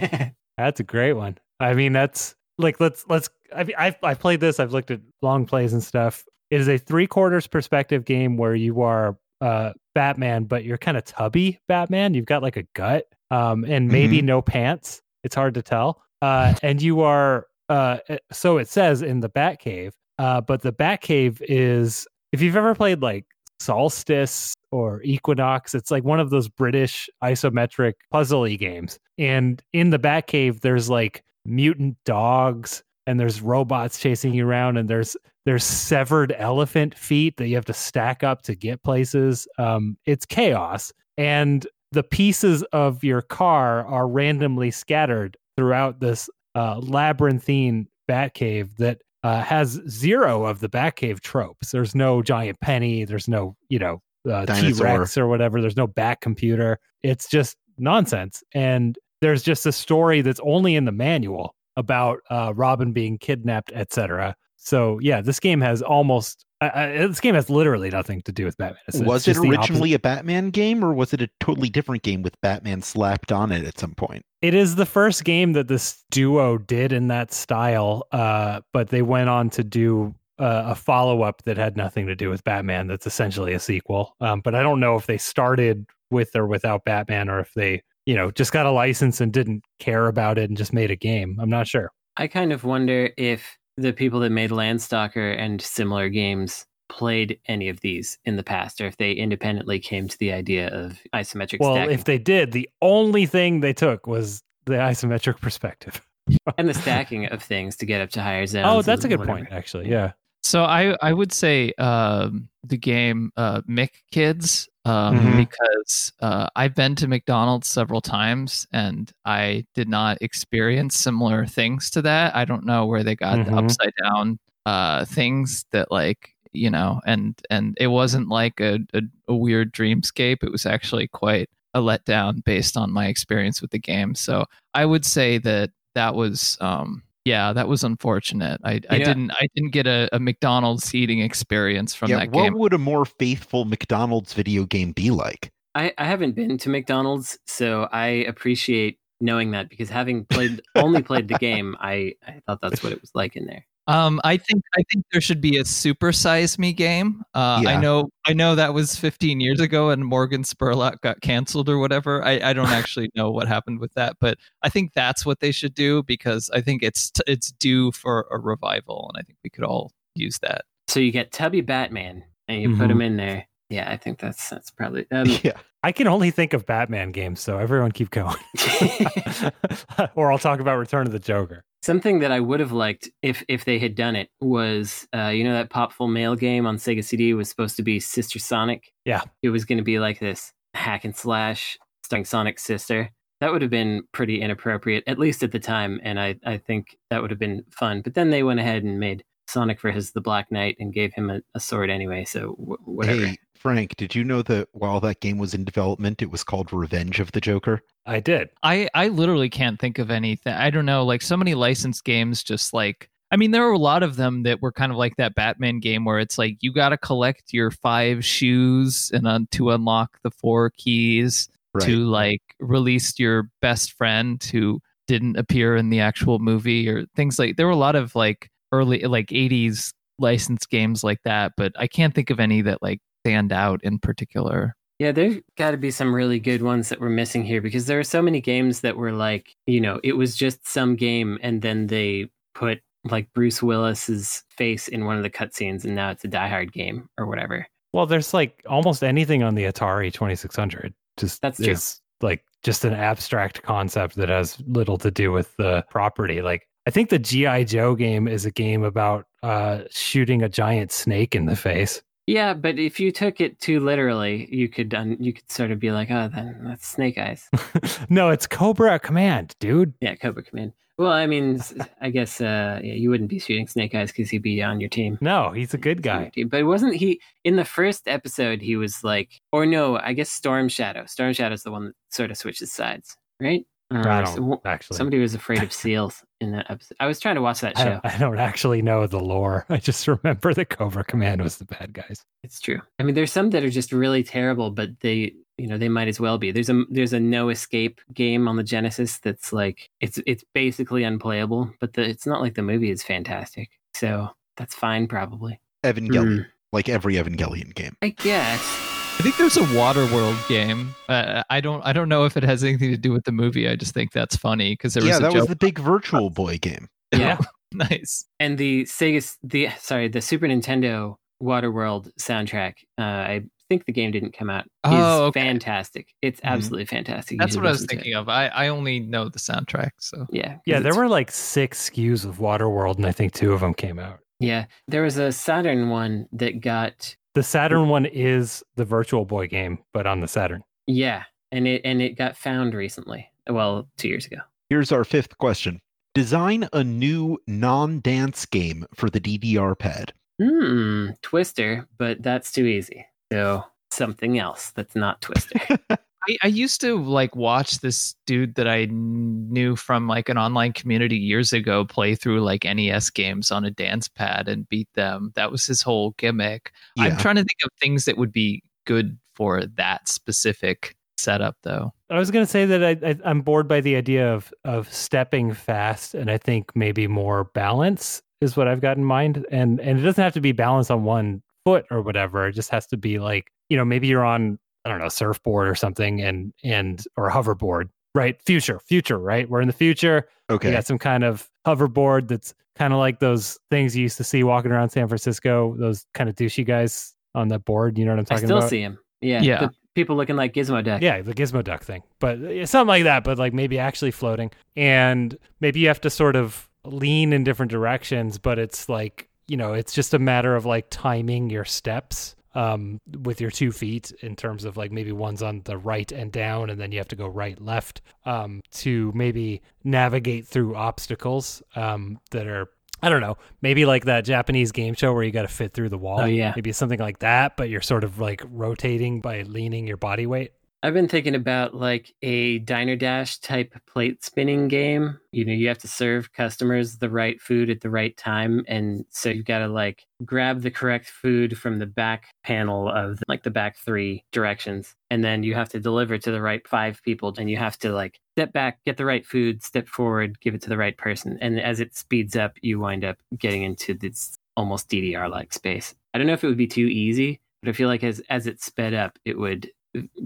[0.59, 1.39] That's a great one.
[1.61, 3.29] I mean, that's like let's let's.
[3.55, 4.59] I mean, I've I've played this.
[4.59, 6.25] I've looked at long plays and stuff.
[6.51, 10.97] It is a three quarters perspective game where you are uh Batman, but you're kind
[10.97, 12.15] of tubby Batman.
[12.15, 15.03] You've got like a gut, um, and maybe no pants.
[15.25, 16.03] It's hard to tell.
[16.23, 19.93] Uh, and you are uh, eh, so it says in the Batcave.
[20.19, 23.27] Uh, but the Batcave is if you've ever played like
[23.61, 28.99] Solstice or Equinox, it's like one of those British isometric puzzly games.
[29.19, 34.89] And in the Batcave, there's like mutant dogs and there's robots chasing you around and
[34.89, 39.47] there's there's severed elephant feet that you have to stack up to get places.
[39.59, 46.81] Um, it's chaos, and the pieces of your car are randomly scattered throughout this uh,
[46.81, 51.71] labyrinthine Batcave that uh, has zero of the Batcave tropes.
[51.71, 53.05] There's no giant penny.
[53.05, 54.01] There's no you know
[54.31, 55.61] uh, T Rex or whatever.
[55.61, 56.79] There's no Bat computer.
[57.03, 58.43] It's just nonsense.
[58.55, 63.73] And there's just a story that's only in the manual about uh, Robin being kidnapped,
[63.73, 64.35] etc.
[64.57, 68.45] So yeah, this game has almost uh, uh, this game has literally nothing to do
[68.47, 68.81] with Batman.
[68.89, 72.23] It's- it's was it originally a Batman game or was it a totally different game
[72.23, 74.25] with Batman slapped on it at some point?
[74.43, 79.03] It is the first game that this duo did in that style, uh, but they
[79.03, 82.87] went on to do uh, a follow up that had nothing to do with Batman.
[82.87, 84.15] That's essentially a sequel.
[84.21, 87.83] Um, but I don't know if they started with or without Batman, or if they,
[88.05, 90.97] you know, just got a license and didn't care about it and just made a
[90.97, 91.37] game.
[91.41, 91.91] I'm not sure.
[92.19, 97.69] I kind of wonder if the people that made Landstalker and similar games played any
[97.69, 101.59] of these in the past or if they independently came to the idea of isometric
[101.61, 101.95] Well, stacking.
[101.95, 106.01] if they did, the only thing they took was the isometric perspective.
[106.59, 108.67] and the stacking of things to get up to higher zones.
[108.69, 109.39] Oh, that's a good whatever.
[109.39, 109.89] point, actually.
[109.91, 110.13] Yeah.
[110.43, 115.37] So I I would say um, the game uh, Mick Kids um, Mhm.
[115.37, 121.91] because uh, I've been to McDonald's several times and I did not experience similar things
[121.91, 122.35] to that.
[122.37, 123.59] I don't know where they got the Mhm.
[123.59, 129.03] upside down uh, things that like you know and and it wasn't like a, a,
[129.29, 130.43] a weird dreamscape.
[130.43, 134.15] It was actually quite a letdown based on my experience with the game.
[134.15, 138.61] So I would say that that was um, yeah, that was unfortunate.
[138.63, 139.05] I, I Yeah.
[139.05, 142.53] didn't I didn't get a, a McDonald's eating experience from yeah, that what game.
[142.53, 145.51] What would a more faithful McDonald's video game be like?
[145.75, 151.03] I, I haven't been to McDonald's, so I appreciate knowing that because having played only
[151.03, 153.67] played the game, I, I thought that's what it was like in there.
[153.89, 157.23] Um, I think I think there should be a super size me game.
[157.35, 161.69] Uh, I know I know that was 15 years ago, and Morgan Spurlock got canceled
[161.69, 162.25] or whatever.
[162.25, 165.53] I, I don't actually know what happened with that, but I think that's what they
[165.53, 169.39] should do because I think it's t- it's due for a revival, and I think
[169.45, 170.63] we could all use that.
[170.89, 172.81] So you get Tubby Batman and you Mm-hmm.
[172.81, 173.47] put him in there.
[173.71, 175.59] Yeah, I think that's that's probably um, yeah.
[175.85, 178.37] I can only think of Batman games, so everyone keep going.
[180.17, 181.63] or I'll talk about Return of the Joker.
[181.87, 185.45] Something that I would have liked if if they had done it was uh, you
[185.45, 188.93] know that Popful Mail game on Sega CD was supposed to be Sister Sonic.
[189.05, 189.23] Yeah.
[189.43, 193.11] it was going to be like this hack and slash starring Sonic's sister.
[193.41, 196.97] That would have been pretty inappropriate, at least at the time, and I I think
[197.11, 198.03] that would have been fun.
[198.03, 201.15] But then they went ahead and made Sonic for his the Black Knight and gave
[201.15, 202.25] him a, a sword anyway.
[202.25, 203.27] So w- whatever.
[203.27, 206.73] Hey, Frank, did you know that while that game was in development, it was called
[206.73, 207.83] Revenge of the Joker?
[208.07, 208.51] I did.
[208.63, 210.53] I I literally can't think of anything.
[210.53, 213.79] I don't know, like so many licensed games just like I mean there were a
[213.79, 216.73] lot of them that were kind of like that Batman game where it's like you
[216.73, 221.49] got to collect your five shoes and un- to unlock the four keys
[221.81, 227.39] to like release your best friend who didn't appear in the actual movie or things
[227.39, 231.73] like there were a lot of like early like 80s licensed games like that, but
[231.77, 234.77] I can't think of any that like stand out in particular.
[234.99, 237.99] Yeah, there's got to be some really good ones that we're missing here because there
[237.99, 241.61] are so many games that were like, you know, it was just some game and
[241.61, 246.25] then they put like Bruce Willis's face in one of the cutscenes and now it's
[246.25, 247.67] a Die Hard game or whatever.
[247.93, 250.95] Well, there's like almost anything on the Atari 2600.
[251.19, 251.73] just That's true.
[251.73, 256.41] is like just an abstract concept that has little to do with the property.
[256.41, 260.93] Like I think the GI Joe game is a game about uh, shooting a giant
[260.93, 262.01] snake in the face.
[262.27, 265.79] Yeah, but if you took it too literally, you could un- you could sort of
[265.79, 267.49] be like, oh, then that's Snake Eyes.
[268.11, 269.95] no, it's Cobra Command, dude.
[270.01, 270.73] Yeah, Cobra Command.
[270.99, 271.61] Well, I mean,
[272.01, 274.89] I guess uh, yeah, you wouldn't be shooting Snake Eyes because he'd be on your
[274.89, 275.19] team.
[275.21, 276.33] No, he's a good guy.
[276.49, 278.63] But wasn't he in the first episode?
[278.63, 281.05] He was like, or no, I guess Storm Shadow.
[281.07, 283.67] Storm Shadow's the one that sort of switches sides, right?
[283.91, 284.97] Or I don't actually.
[284.97, 286.97] Somebody was afraid of seals in that episode.
[286.99, 287.85] I was trying to watch that show.
[287.85, 289.65] don't, I don't actually know the lore.
[289.71, 292.25] I just remember the Cobra Command was the bad guys.
[292.43, 292.81] It's true.
[292.99, 296.09] I mean, there's some that are just really terrible, but they, you know, they might
[296.09, 296.51] as well be.
[296.51, 301.05] There's a there's a no escape game on the Genesis that's like it's it's basically
[301.05, 303.71] unplayable, but the it's not like the movie is fantastic.
[303.95, 305.61] So that's fine, probably.
[305.85, 306.43] Evangelion, Hmm.
[306.73, 307.97] like every Evangelion game.
[308.03, 309.06] I guess.
[309.19, 310.95] I think there's a Waterworld game.
[311.09, 311.83] Uh, I don't.
[311.85, 313.69] I don't know if it has anything to do with the movie.
[313.69, 315.41] I just think that's funny because there was yeah, that joke.
[315.43, 316.89] was the big Virtual Boy game.
[317.13, 317.39] Yeah.
[317.73, 318.25] nice.
[318.39, 322.75] and the Sega, the sorry, the Super Nintendo Waterworld soundtrack.
[322.99, 324.65] Uh, I think the game didn't come out.
[324.65, 325.41] Is Oh, okay.
[325.41, 326.09] fantastic.
[326.23, 326.51] It's Mhm.
[326.51, 327.33] absolutely fantastic.
[327.33, 327.97] You That's what I was listen to it.
[327.97, 328.29] thinking of.
[328.29, 329.91] I, I only know the soundtrack.
[329.99, 330.53] So Yeah.
[330.55, 333.75] 'cause Yeah, there were like six SKUs of Waterworld, and I think two of them
[333.75, 334.21] came out.
[334.39, 339.47] Yeah, there was a Saturn one that got The Saturn one is the Virtual Boy
[339.47, 340.65] game, but on the Saturn.
[340.87, 343.31] Yeah, and it and it got found recently.
[343.47, 344.39] Well, two years ago.
[344.71, 345.83] Here's our fifth question.
[346.15, 350.15] Design a new non-dance game for the DDR pad.
[350.41, 353.05] Hmm, Twister, but that's too easy.
[353.31, 355.61] So something else that's not Twister.
[356.29, 360.73] I, I used to like watch this dude that I knew from like an online
[360.73, 365.33] community years ago play through like NES games on a dance pad and beat them.
[365.35, 366.73] That was his whole gimmick.
[366.99, 371.93] I'm trying to think of things that would be good for that specific setup, though.
[372.11, 374.93] I was going to say that I, I, I'm bored by the idea of of
[374.93, 379.45] stepping fast, and I think maybe more balance is what I've got in mind.
[379.51, 382.47] And and it doesn't have to be balance on one foot or whatever.
[382.47, 385.67] It just has to be like you know maybe you're on I don't know surfboard
[385.67, 387.89] or something, and and or hoverboard.
[388.15, 389.51] Right, future, future, right?
[389.51, 390.29] We're in the future.
[390.49, 390.69] Okay.
[390.69, 394.25] We got some kind of hoverboard that's kind of like those things you used to
[394.25, 395.75] see walking around San Francisco.
[395.77, 397.99] Those kind of douchey guys on that board.
[397.99, 398.45] You know what I'm talking?
[398.45, 398.71] I still about?
[398.71, 398.99] see him.
[399.21, 399.43] Yeah.
[399.43, 399.61] Yeah.
[399.61, 401.03] the people looking like Gizmo Duck.
[401.03, 403.25] Yeah, the Gizmo Duck thing, but something like that.
[403.25, 407.73] But like maybe actually floating, and maybe you have to sort of lean in different
[407.73, 408.39] directions.
[408.39, 413.01] But it's like you know, it's just a matter of like timing your steps um,
[413.23, 416.71] with your two feet in terms of like maybe one's on the right and down,
[416.71, 422.19] and then you have to go right left um, to maybe navigate through obstacles um,
[422.31, 422.71] that are.
[423.03, 423.37] I don't know.
[423.61, 426.23] Maybe like that Japanese game show where you got to fit through the wall.
[426.23, 426.55] Oh, yeah.
[426.57, 430.53] Maybe something like that, but you're sort of like rotating by leaning your body weight.
[430.83, 435.19] I've been thinking about like a diner dash type plate spinning game.
[435.33, 438.63] You know, you have to serve customers the right food at the right time.
[438.69, 443.23] And so you've got to like grab the correct food from the back panel of
[443.27, 444.95] like the back three directions.
[445.11, 447.35] And then you have to deliver to the right five people.
[447.37, 450.63] And you have to like step back, get the right food, step forward, give it
[450.63, 451.39] to the right person.
[451.41, 455.95] And as it speeds up, you wind up getting into this almost DDR like space.
[456.15, 458.47] I don't know if it would be too easy, but I feel like as as
[458.47, 459.71] it sped up, it would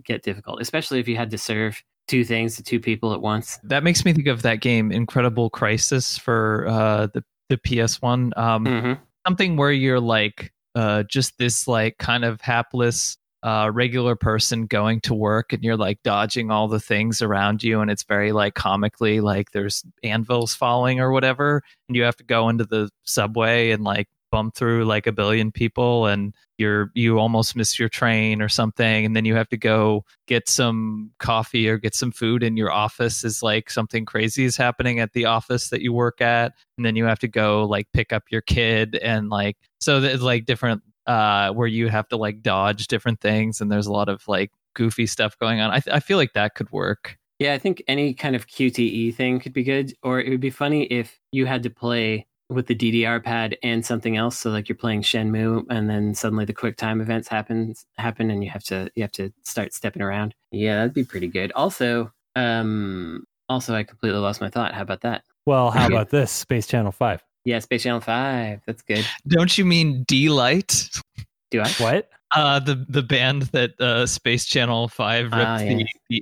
[0.05, 3.59] get difficult, especially if you had to serve two things to two people at once.
[3.65, 8.33] That makes me think of that game, Incredible Crisis, for uh, the the PS One.
[8.37, 9.03] Um, Mm-hmm.
[9.27, 15.01] something where you're like uh, just this like kind of hapless uh, regular person going
[15.01, 18.55] to work and you're like dodging all the things around you and it's very like
[18.55, 23.71] comically like there's anvils falling or whatever and you have to go into the subway
[23.71, 28.41] and like bump through like a billion people and you're you almost miss your train
[28.41, 32.43] or something and then you have to go get some coffee or get some food
[32.43, 36.21] in your office is like something crazy is happening at the office that you work
[36.21, 40.01] at and then you have to go like pick up your kid and like so
[40.01, 43.93] there's like different uh where you have to like dodge different things and there's a
[43.93, 47.17] lot of like goofy stuff going on i, th- I feel like that could work
[47.41, 49.95] Yeah, I think any kind of QTE thing could be good.
[50.03, 53.85] Or it would be funny if you had to play with the DDR pad and
[53.87, 54.39] something else.
[54.39, 58.43] So like you're playing Shenmue, and then suddenly the quick time events happen happen, and
[58.45, 60.35] you have to you have to start stepping around.
[60.51, 61.53] Yeah, that'd be pretty good.
[61.53, 64.75] Also, um, also I completely lost my thought.
[64.75, 65.23] How about that?
[65.47, 66.31] Well, how about this?
[66.31, 67.25] Space Channel 5.
[67.45, 68.61] Yeah, Space Channel Five.
[68.67, 69.05] That's good.
[69.29, 70.91] don't you mean Deee-Lite
[71.51, 71.69] Do I?
[71.79, 72.11] What?
[72.33, 76.21] uh the the band that uh space channel 5 ripped Ah, the, the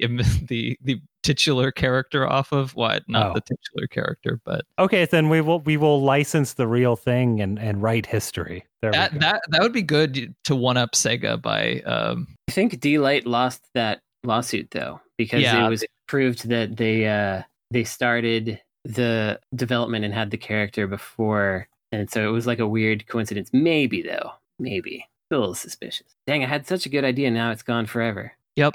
[0.48, 3.34] the the titular character off of what not Oh.
[3.34, 7.58] the titular character but Okay, then we will we will license the real thing and
[7.58, 8.64] and write history.
[8.80, 12.80] There that that that would be good to one up sega by um I think
[12.80, 15.66] Deee-Lite lost that lawsuit though, because Yeah.
[15.66, 21.68] it was proved that they uh, they started the development and had the character before,
[21.92, 23.50] and so it was like a weird coincidence.
[23.52, 26.06] Maybe though, maybe Still a little suspicious.
[26.26, 27.30] Dang, I had such a good idea.
[27.30, 28.32] Now it's gone forever.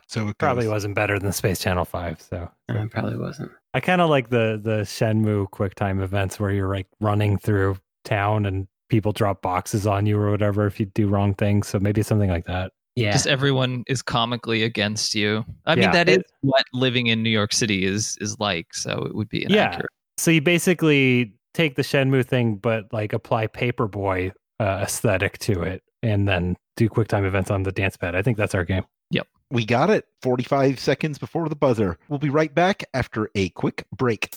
[0.07, 0.71] So it Probably goes.
[0.71, 2.21] wasn't better than Space Channel 5.
[2.21, 3.51] So it probably wasn't.
[3.73, 8.45] I kind of like the the Shenmue QuickTime events where you're like running through town
[8.45, 11.67] and people drop boxes on you or whatever if you do wrong things.
[11.67, 12.71] So maybe something like that.
[12.95, 13.11] Yeah.
[13.13, 15.43] Just everyone is comically against you.
[15.65, 18.73] I mean, Yeah, that is what living in New York City is is like.
[18.75, 19.65] So it would be Yeah.
[19.67, 19.89] inaccurate.
[20.17, 25.81] So you basically take the Shenmue thing, but like apply Paperboy uh, aesthetic to it,
[26.03, 28.15] and then do QuickTime events on the dance pad.
[28.15, 28.83] I think that's our game.
[29.51, 30.07] We got it.
[30.23, 31.99] 45 seconds before the buzzer.
[32.09, 34.33] We'll be right back after a quick break.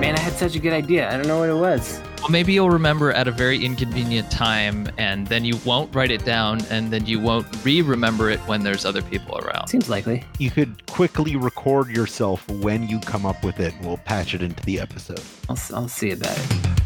[0.00, 1.08] Man, I had such a good idea.
[1.10, 2.00] I don't know what it was.
[2.20, 6.24] Well, maybe you'll remember at a very inconvenient time, and then you won't write it
[6.24, 9.68] down, and then you won't re-remember it when there's other people around.
[9.68, 10.22] Seems likely.
[10.38, 13.74] You could quickly record yourself when you come up with it.
[13.74, 15.20] And we'll patch it into the episode.
[15.48, 16.77] I'll, s- I'll see about it.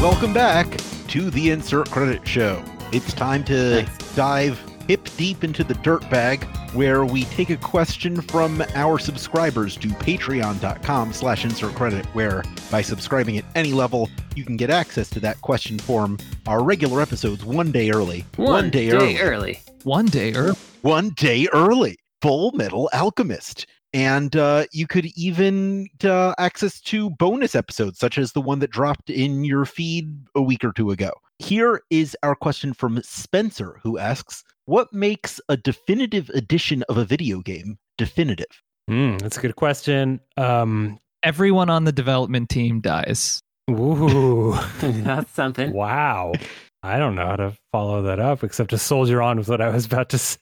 [0.00, 2.64] Welcome back to the Insert Credit Show.
[2.90, 4.14] It's time to Thanks.
[4.14, 4.58] dive
[4.88, 9.88] hip deep into the dirt bag where we take a question from our subscribers to
[9.88, 15.20] patreon.com slash insert credit where by subscribing at any level you can get access to
[15.20, 19.62] that question form our regular episodes one day early One, day, day early early.
[19.82, 21.98] One day, or one day early.
[22.22, 23.66] Full Metal Alchemist.
[23.92, 28.70] And uh, you could even uh, access to bonus episodes, such as the one that
[28.70, 31.10] dropped in your feed a week or two ago.
[31.40, 37.04] Here is our question from Spencer, who asks What makes a definitive edition of a
[37.04, 38.62] video game definitive?
[38.88, 40.20] Hmm, that's a good question.
[40.36, 43.42] Um, everyone on the development team dies.
[43.70, 45.72] ooh, That's something.
[45.72, 46.32] wow.
[46.82, 49.68] I don't know how to follow that up except to soldier on with what I
[49.68, 50.38] was about to say,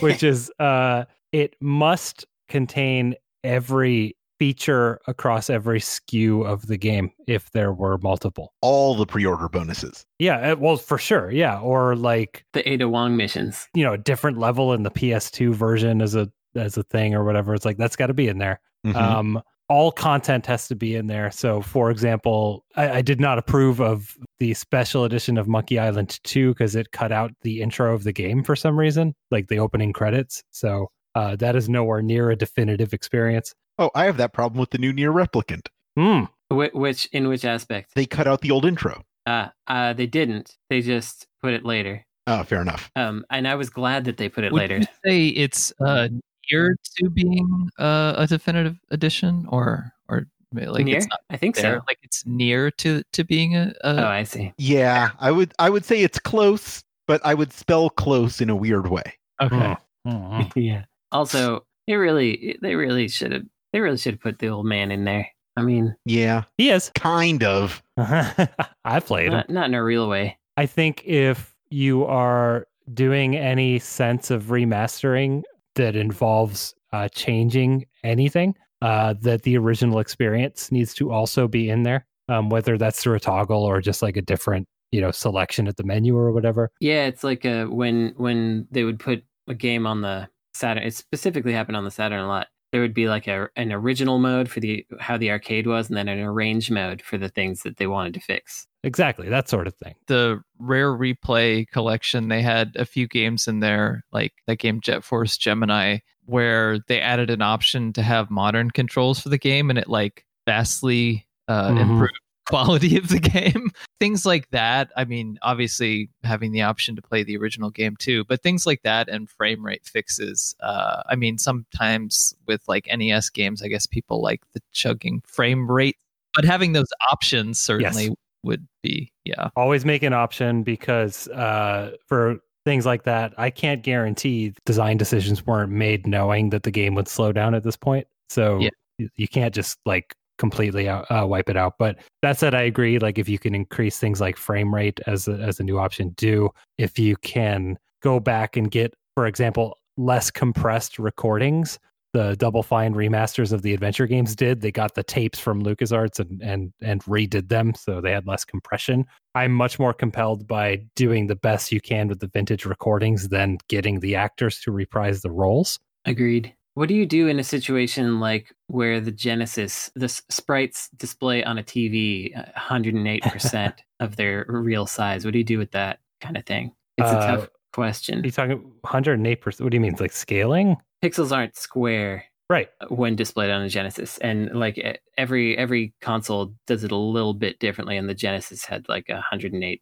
[0.00, 7.50] which is uh, it must contain every feature across every SKU of the game if
[7.50, 8.52] there were multiple.
[8.62, 10.04] All the pre order bonuses.
[10.18, 11.30] Yeah, uh, well, for sure.
[11.30, 13.66] Yeah, or like The Ada Wong missions.
[13.74, 17.24] you know, a different level in the PS2 version as a as a thing or
[17.24, 17.54] whatever.
[17.54, 18.60] It's like that's got to be in there.
[18.86, 18.94] Mhm.
[18.94, 21.30] Um, all content has to be in there.
[21.30, 26.20] So, for example, I, I did not approve of the special edition of Monkey Island
[26.24, 29.58] 2 because it cut out the intro of the game for some reason, like the
[29.58, 30.42] opening credits.
[30.52, 33.54] So, uh, that is nowhere near a definitive experience.
[33.78, 35.68] oh, I have that problem with the new NieR Replicant.
[35.96, 36.24] Hmm.
[36.54, 37.92] Wh- which in which aspect?
[37.94, 39.02] They cut out the old intro.
[39.26, 40.56] Uh, uh, they didn't.
[40.70, 42.04] They just put it later.
[42.26, 42.90] Oh, fair enough.
[42.96, 44.78] Um, and I was glad that they put it Would later.
[44.78, 46.08] you say it's uh,
[46.50, 50.96] near to being uh, a definitive edition, or or like Near?
[50.96, 51.76] it's not I think there?
[51.76, 51.82] so.
[51.86, 54.52] Like it's near to to being a, a Oh, I see.
[54.58, 58.56] Yeah, I would I would say it's close, but I would spell close in a
[58.56, 59.04] weird way.
[59.42, 59.76] okay.
[60.06, 60.42] Hmm.
[60.56, 60.84] yeah.
[61.12, 63.42] Also, it really, they really should have,
[63.72, 65.28] they really should have put the old man in there.
[65.56, 66.90] I mean, Yeah, He is.
[66.94, 67.82] kind of.
[67.96, 69.32] I played him.
[69.32, 70.38] not, not in a real way.
[70.56, 75.42] I think if you are doing any sense of remastering
[75.74, 81.82] that involves uh, changing anything, uh, that the original experience needs to also be in
[81.82, 85.66] there, um, whether that's through a toggle or just like a different, you know, selection
[85.68, 86.70] at the menu or whatever.
[86.80, 90.82] Yeah, it's like uh, when when they would put a game on the Saturn.
[90.82, 92.48] It specifically happened on the Saturn a lot.
[92.72, 95.96] There would be like a an original mode for the how the arcade was, and
[95.96, 98.66] then an arrange mode for the things that they wanted to fix.
[98.84, 99.94] Exactly, that sort of thing.
[100.06, 105.02] the rare replay collection they had a few games in there like that game jet
[105.04, 109.78] force gemini where they added an option to have modern controls for the game and
[109.78, 111.80] it like vastly uh, Mhm.
[111.80, 117.02] improved quality of the game things like that i mean obviously having the option to
[117.02, 121.14] play the original game too but things like that and frame rate fixes uh, i
[121.16, 125.96] mean sometimes with like nes games i guess people like the chugging frame rate
[126.34, 128.10] but having those options certainly
[128.44, 133.82] would be yeah Always make an option because uh, for things like that, I can't
[133.82, 138.06] guarantee design decisions weren't made knowing that the game would slow down at this point.
[138.28, 139.06] So Yeah.
[139.16, 141.74] you can't just like completely out, uh, wipe it out.
[141.78, 142.98] But that said, I agree.
[142.98, 146.10] Like if you can increase things like frame rate as a, as a new option,
[146.16, 151.78] do if you can go back and get, for example, less compressed recordings.
[152.14, 154.62] The Double Fine remasters of the adventure games did.
[154.62, 158.46] They got the tapes from LucasArts and and and redid them, so they had less
[158.46, 159.04] compression.
[159.34, 163.58] I'm much more compelled by doing the best you can with the vintage recordings than
[163.68, 165.78] getting the actors to reprise the roles.
[166.06, 166.54] Agreed.
[166.78, 171.58] What do you do in a situation like where the Genesis, the sprites display on
[171.58, 175.24] a TV 108% of their real size?
[175.24, 176.70] What do you do with that kind of thing?
[176.96, 178.22] It's a Uh, tough question.
[178.22, 179.60] You talking 108%?
[179.60, 179.96] What do you mean?
[179.98, 180.76] Like scaling?
[181.04, 182.68] Pixels aren't square Right.
[182.90, 184.78] when displayed on a Genesis, and like
[185.16, 187.96] every every console does it a little bit differently.
[187.96, 189.80] And the Genesis had like a 108%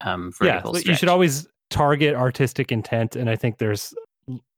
[0.00, 0.54] um, Yeah.
[0.54, 3.14] vertical but You should always target artistic intent.
[3.14, 3.94] And I think there's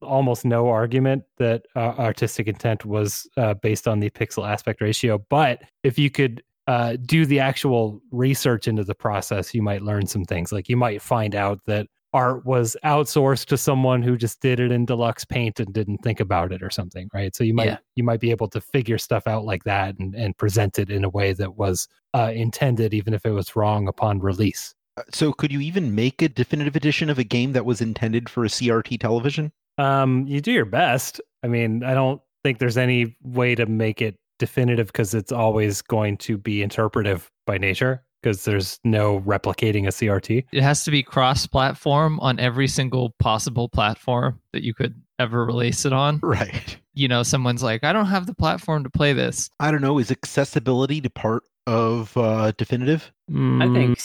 [0.01, 5.19] almost no argument that uh, artistic intent was uh, based on the pixel aspect ratio.
[5.31, 10.07] But if you could uh, do the actual research into the process, you might learn
[10.07, 10.53] some things.
[10.53, 14.71] Like you might find out that art was outsourced to someone who just did it
[14.71, 17.79] in deluxe paint and didn't think about it or something right so you might Yeah.
[17.97, 21.05] you might be able to figure stuff out like that and, and present it in
[21.05, 25.33] a way that was uh, intended even if it was wrong upon release Uh, So,
[25.33, 28.49] could you even make a definitive edition of a game that was intended for a
[28.49, 29.51] CRT television?
[29.79, 34.03] Um you do your best i mean i don't think there's any way to make
[34.03, 39.85] it definitive because it's always going to be interpretive by nature because there's no replicating
[39.87, 45.01] a crt It has to be cross-platform on every single possible platform that you could
[45.19, 46.19] ever release it on.
[46.23, 46.77] Right.
[46.95, 49.49] You know, someone's like, I don't have the platform to play this.
[49.61, 49.99] I don't know.
[49.99, 53.13] Is accessibility to part of uh, definitive?
[53.31, 53.99] I Mm, think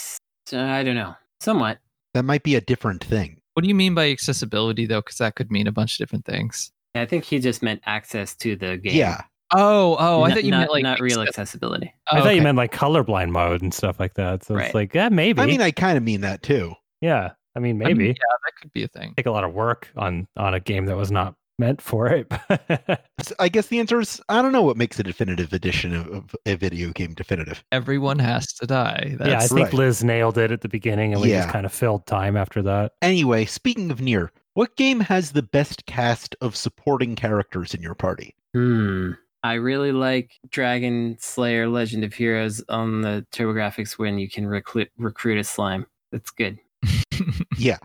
[0.53, 1.79] I don't know, somewhat.
[2.13, 3.36] That might be a different thing.
[3.57, 4.99] What do you mean by accessibility, though?
[5.01, 6.71] Because that could mean a bunch of different things.
[6.93, 8.93] I think he just meant access to the game.
[8.95, 9.21] Yeah.
[9.51, 11.91] Oh, oh, I Not- thought you not, meant like not real access- accessibility.
[12.11, 14.43] Oh, I Oh, thought you meant like colorblind mode and stuff like that.
[14.43, 14.65] So Right.
[14.67, 15.41] it's like, yeah, maybe.
[15.41, 16.75] I mean, I kind of mean that too.
[17.01, 19.15] yeah, I mean, I maybe mean, yeah, that could be a thing.
[19.17, 22.31] take a lot of work on on a game that was not meant for it.
[23.39, 26.35] I guess the answer is I don't know what makes a definitive edition of, of
[26.45, 27.63] a video game definitive.
[27.71, 29.15] Everyone has to die.
[29.17, 29.73] That's, yeah, I think right.
[29.73, 32.93] Liz nailed it at the beginning, and we just kind of filled time after that.
[33.01, 37.95] Anyway, speaking of NieR, what game has the best cast of supporting characters in your
[37.95, 38.35] party?
[38.53, 39.11] Hmm.
[39.43, 44.89] I really like Dragon Slayer Legend of Heroes on the TurboGrafx when you can recruit
[44.97, 45.85] recruit a slime.
[46.11, 46.59] That's good.
[47.57, 47.77] Yeah.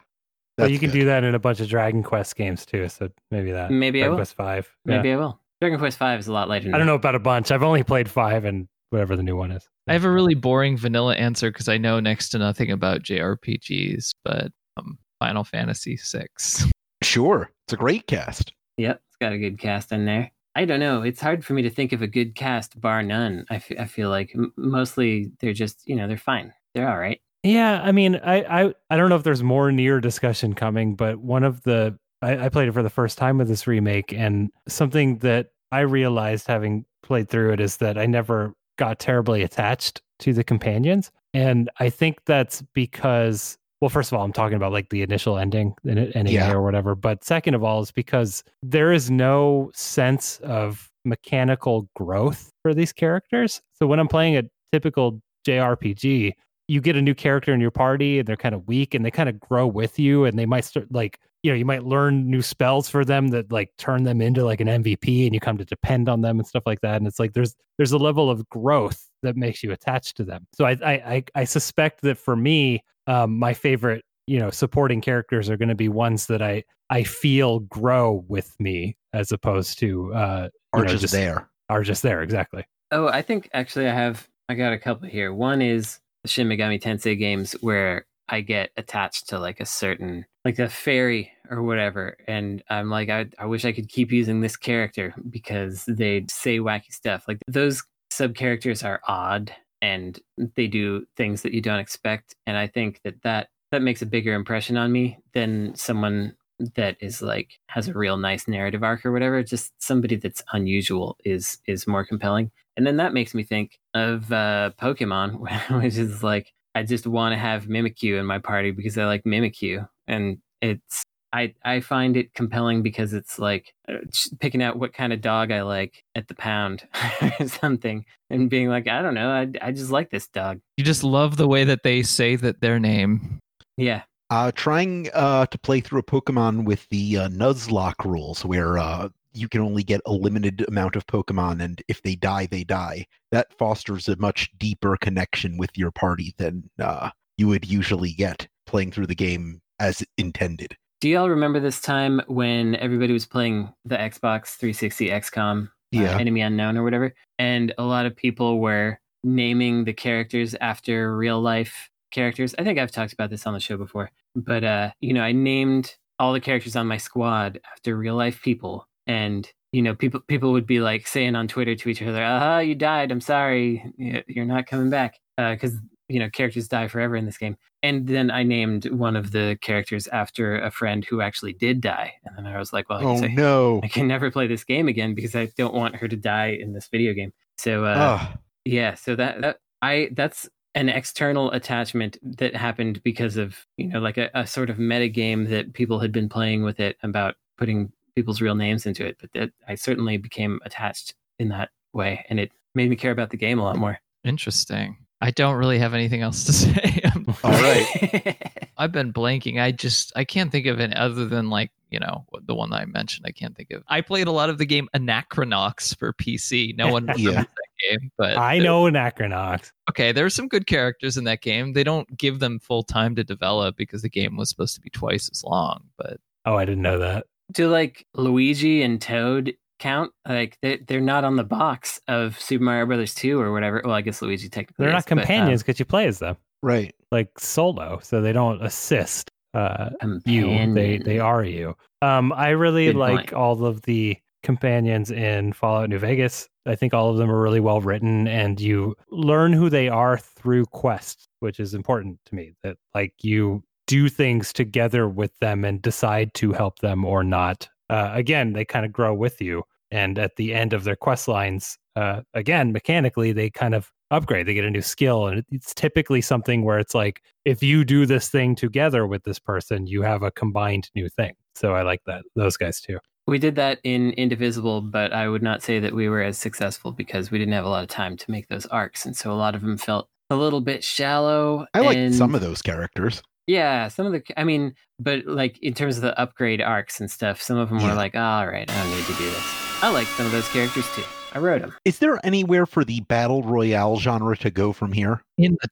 [0.57, 1.01] But that's you can good.
[1.01, 2.89] do that in a bunch of Dragon Quest games too.
[2.89, 3.71] So maybe that.
[3.71, 4.17] Maybe I will.
[4.17, 4.69] Quest Five.
[4.85, 5.15] Maybe Yeah.
[5.15, 5.41] I will.
[5.61, 6.71] Dragon Quest Five is a lot later.
[6.75, 7.51] I don't know about a bunch.
[7.51, 9.67] I've only played five and whatever the new one is.
[9.89, 14.11] I have a really boring vanilla answer because I know next to nothing about JRPGs,
[14.25, 16.67] but um, Final Fantasy Six.
[17.03, 17.51] Sure.
[17.67, 18.53] It's a great cast.
[18.77, 20.31] Yep, it's got a good cast in there.
[20.55, 21.03] I don't know.
[21.03, 23.47] It's hard for me to think of a good cast, bar none.
[23.51, 26.53] I I feel like M- mostly they're just you know they're fine.
[26.75, 27.21] They're all right.
[27.43, 31.19] Yeah, I mean, I, I I don't know if there's more NieR discussion coming, but
[31.19, 34.51] one of the I, I played it for the first time with this remake, and
[34.69, 40.01] something that I realized having played through it is that I never got terribly attached
[40.21, 44.71] to the companions, and I think that's because well, first of all, I'm talking about
[44.71, 46.53] like the initial ending, NEA Yeah.
[46.53, 52.53] or whatever, but second of all, is because there is no sense of mechanical growth
[52.63, 53.61] for these characters.
[53.73, 56.35] So when I'm playing a typical JRPG,
[56.73, 59.11] you get a new character in your party and they're kind of weak and they
[59.11, 62.31] kind of grow with you and they might start like you know you might learn
[62.31, 65.59] new spells for them that like turn them into like an mvp and you come
[65.59, 68.31] to depend on them and stuff like that and it's like there's there's a level
[68.31, 72.17] of growth that makes you attached to them so i i i, I suspect that
[72.17, 76.41] for me um my favorite you know supporting characters are going to be ones that
[76.41, 81.51] i i feel grow with me as opposed to uh Are know, just there.
[81.69, 85.33] are just there exactly Oh, I think actually I have I got a couple here.
[85.33, 90.25] One is the Shin Megami Tensei games where I get attached to like a certain
[90.45, 94.41] like a fairy or whatever, and I'm like I I wish I could keep using
[94.41, 97.25] this character because they say wacky stuff.
[97.29, 100.19] Like those sub characters are odd and
[100.57, 104.07] they do things that you don't expect, and I think that that that makes a
[104.07, 106.37] bigger impression on me than someone
[106.75, 109.43] that is like has a real nice narrative arc or whatever.
[109.43, 112.51] Just somebody that's unusual is is more compelling.
[112.77, 115.41] And then that makes me think of uh, Pokemon,
[115.83, 119.25] which is like I just want to have Mimikyu in my party because I like
[119.25, 121.03] Mimikyu, and it's
[121.33, 123.99] I I find it compelling because it's like uh,
[124.41, 126.87] picking out what kind of dog I like at the pound
[127.41, 130.61] or something, and being like I don't know, I I just like this dog.
[130.77, 133.39] You just love the way that they say that their name.
[133.77, 134.03] Yeah,
[134.33, 139.11] Uh, trying uh, to play through a Pokemon with the uh, Nuzlocke rules, where uh,
[139.35, 143.05] you can only get a limited amount of Pokemon, and if they die, they die.
[143.31, 148.49] That fosters a much deeper connection with your party than uh, you would usually get
[148.65, 150.79] playing through the game as intended.
[151.03, 156.41] Do y'all remember this time when everybody was playing the Xbox 360 XCOM, uh, Enemy
[156.41, 161.91] Unknown or whatever, and a lot of people were naming the characters after real life
[162.13, 162.55] characters?
[162.59, 165.33] I think I've talked about this on the show before, but uh, you know, I
[165.33, 170.21] named all the characters on my squad after real life people, and you know people
[170.21, 173.11] people would be like saying on Twitter to each other, "Ah, you died.
[173.11, 173.85] I'm sorry.
[173.97, 175.77] You're not coming back." Because
[176.09, 177.57] you know characters die forever in this game.
[177.85, 182.13] And then I named one of the characters after a friend who actually did die,
[182.25, 183.81] and then I was like, "Well, I, Oh can say, no.
[183.83, 186.73] I can never play this game again because I don't want her to die in
[186.73, 188.39] this video game." So uh, Ugh.
[188.65, 194.01] yeah, so that, that I that's an external attachment that happened because of you know
[194.01, 197.35] like a, a sort of meta game that people had been playing with it about
[197.59, 199.17] putting people's real names into it.
[199.21, 203.31] But that I certainly became attached in that way, and it made me care about
[203.31, 203.99] the game a lot more.
[204.25, 204.97] Interesting.
[205.21, 207.01] I don't really have anything else to say.
[207.05, 208.37] I'm- All right.
[208.79, 209.61] I've been blanking.
[209.63, 212.81] I just I can't think of it other than like you know the one that
[212.81, 213.27] I mentioned.
[213.29, 213.85] I can't think of.
[213.87, 216.77] I played a lot of the game Anachronox for PC.
[216.77, 217.45] No one Yeah.
[217.91, 219.71] That game, but I know Anachronox.
[219.91, 221.73] Okay, there's some good characters in that game.
[221.73, 224.91] They don't give them full time to develop because the game was supposed to be
[224.91, 225.83] twice as long.
[225.97, 227.27] But Oh, I didn't know that.
[227.53, 230.13] Do like Luigi and Toad count?
[230.29, 233.83] Like they they're not on the box of Super Mario Brothers two or whatever.
[233.85, 236.19] Well, I guess Luigi technically They're is, not but, um, companions because you play as
[236.19, 236.95] them, Right.
[237.11, 240.47] like solo, so they don't assist uh, um, you.
[240.75, 241.77] They they are you.
[242.01, 243.33] Um, I really Good like point.
[243.35, 246.49] all of the companions in Fallout New Vegas.
[246.67, 250.19] I think all of them are really well written, and you learn who they are
[250.19, 252.53] through quests, which is important to me.
[252.63, 257.69] That like you do things together with them and decide to help them or not.
[257.91, 261.29] Uh, again, they kind of grow with you, and at the end of their quest
[261.29, 264.47] lines, uh, again mechanically, they kind of upgrade.
[264.47, 268.07] They get a new skill, and it's typically something where it's like if you do
[268.07, 271.35] this thing together with this person, you have a combined new thing.
[271.55, 272.99] So I like that those guys too.
[273.27, 276.91] We did that in Indivisible, but I would not say that we were as successful
[276.93, 279.35] because we didn't have a lot of time to make those arcs, and so a
[279.35, 281.67] lot of them felt a little bit shallow.
[281.75, 283.23] I like some of those characters.
[283.47, 284.23] Yeah, some of the.
[284.37, 287.79] I mean, but like in terms of the upgrade arcs and stuff, some of them
[287.81, 287.89] Yeah.
[287.91, 289.83] were like, all right, I don't need to do this.
[289.83, 291.03] I like some of those characters too.
[291.35, 291.75] I wrote them.
[291.85, 295.23] Is there anywhere for the battle royale genre to go from here?
[295.39, 295.69] in the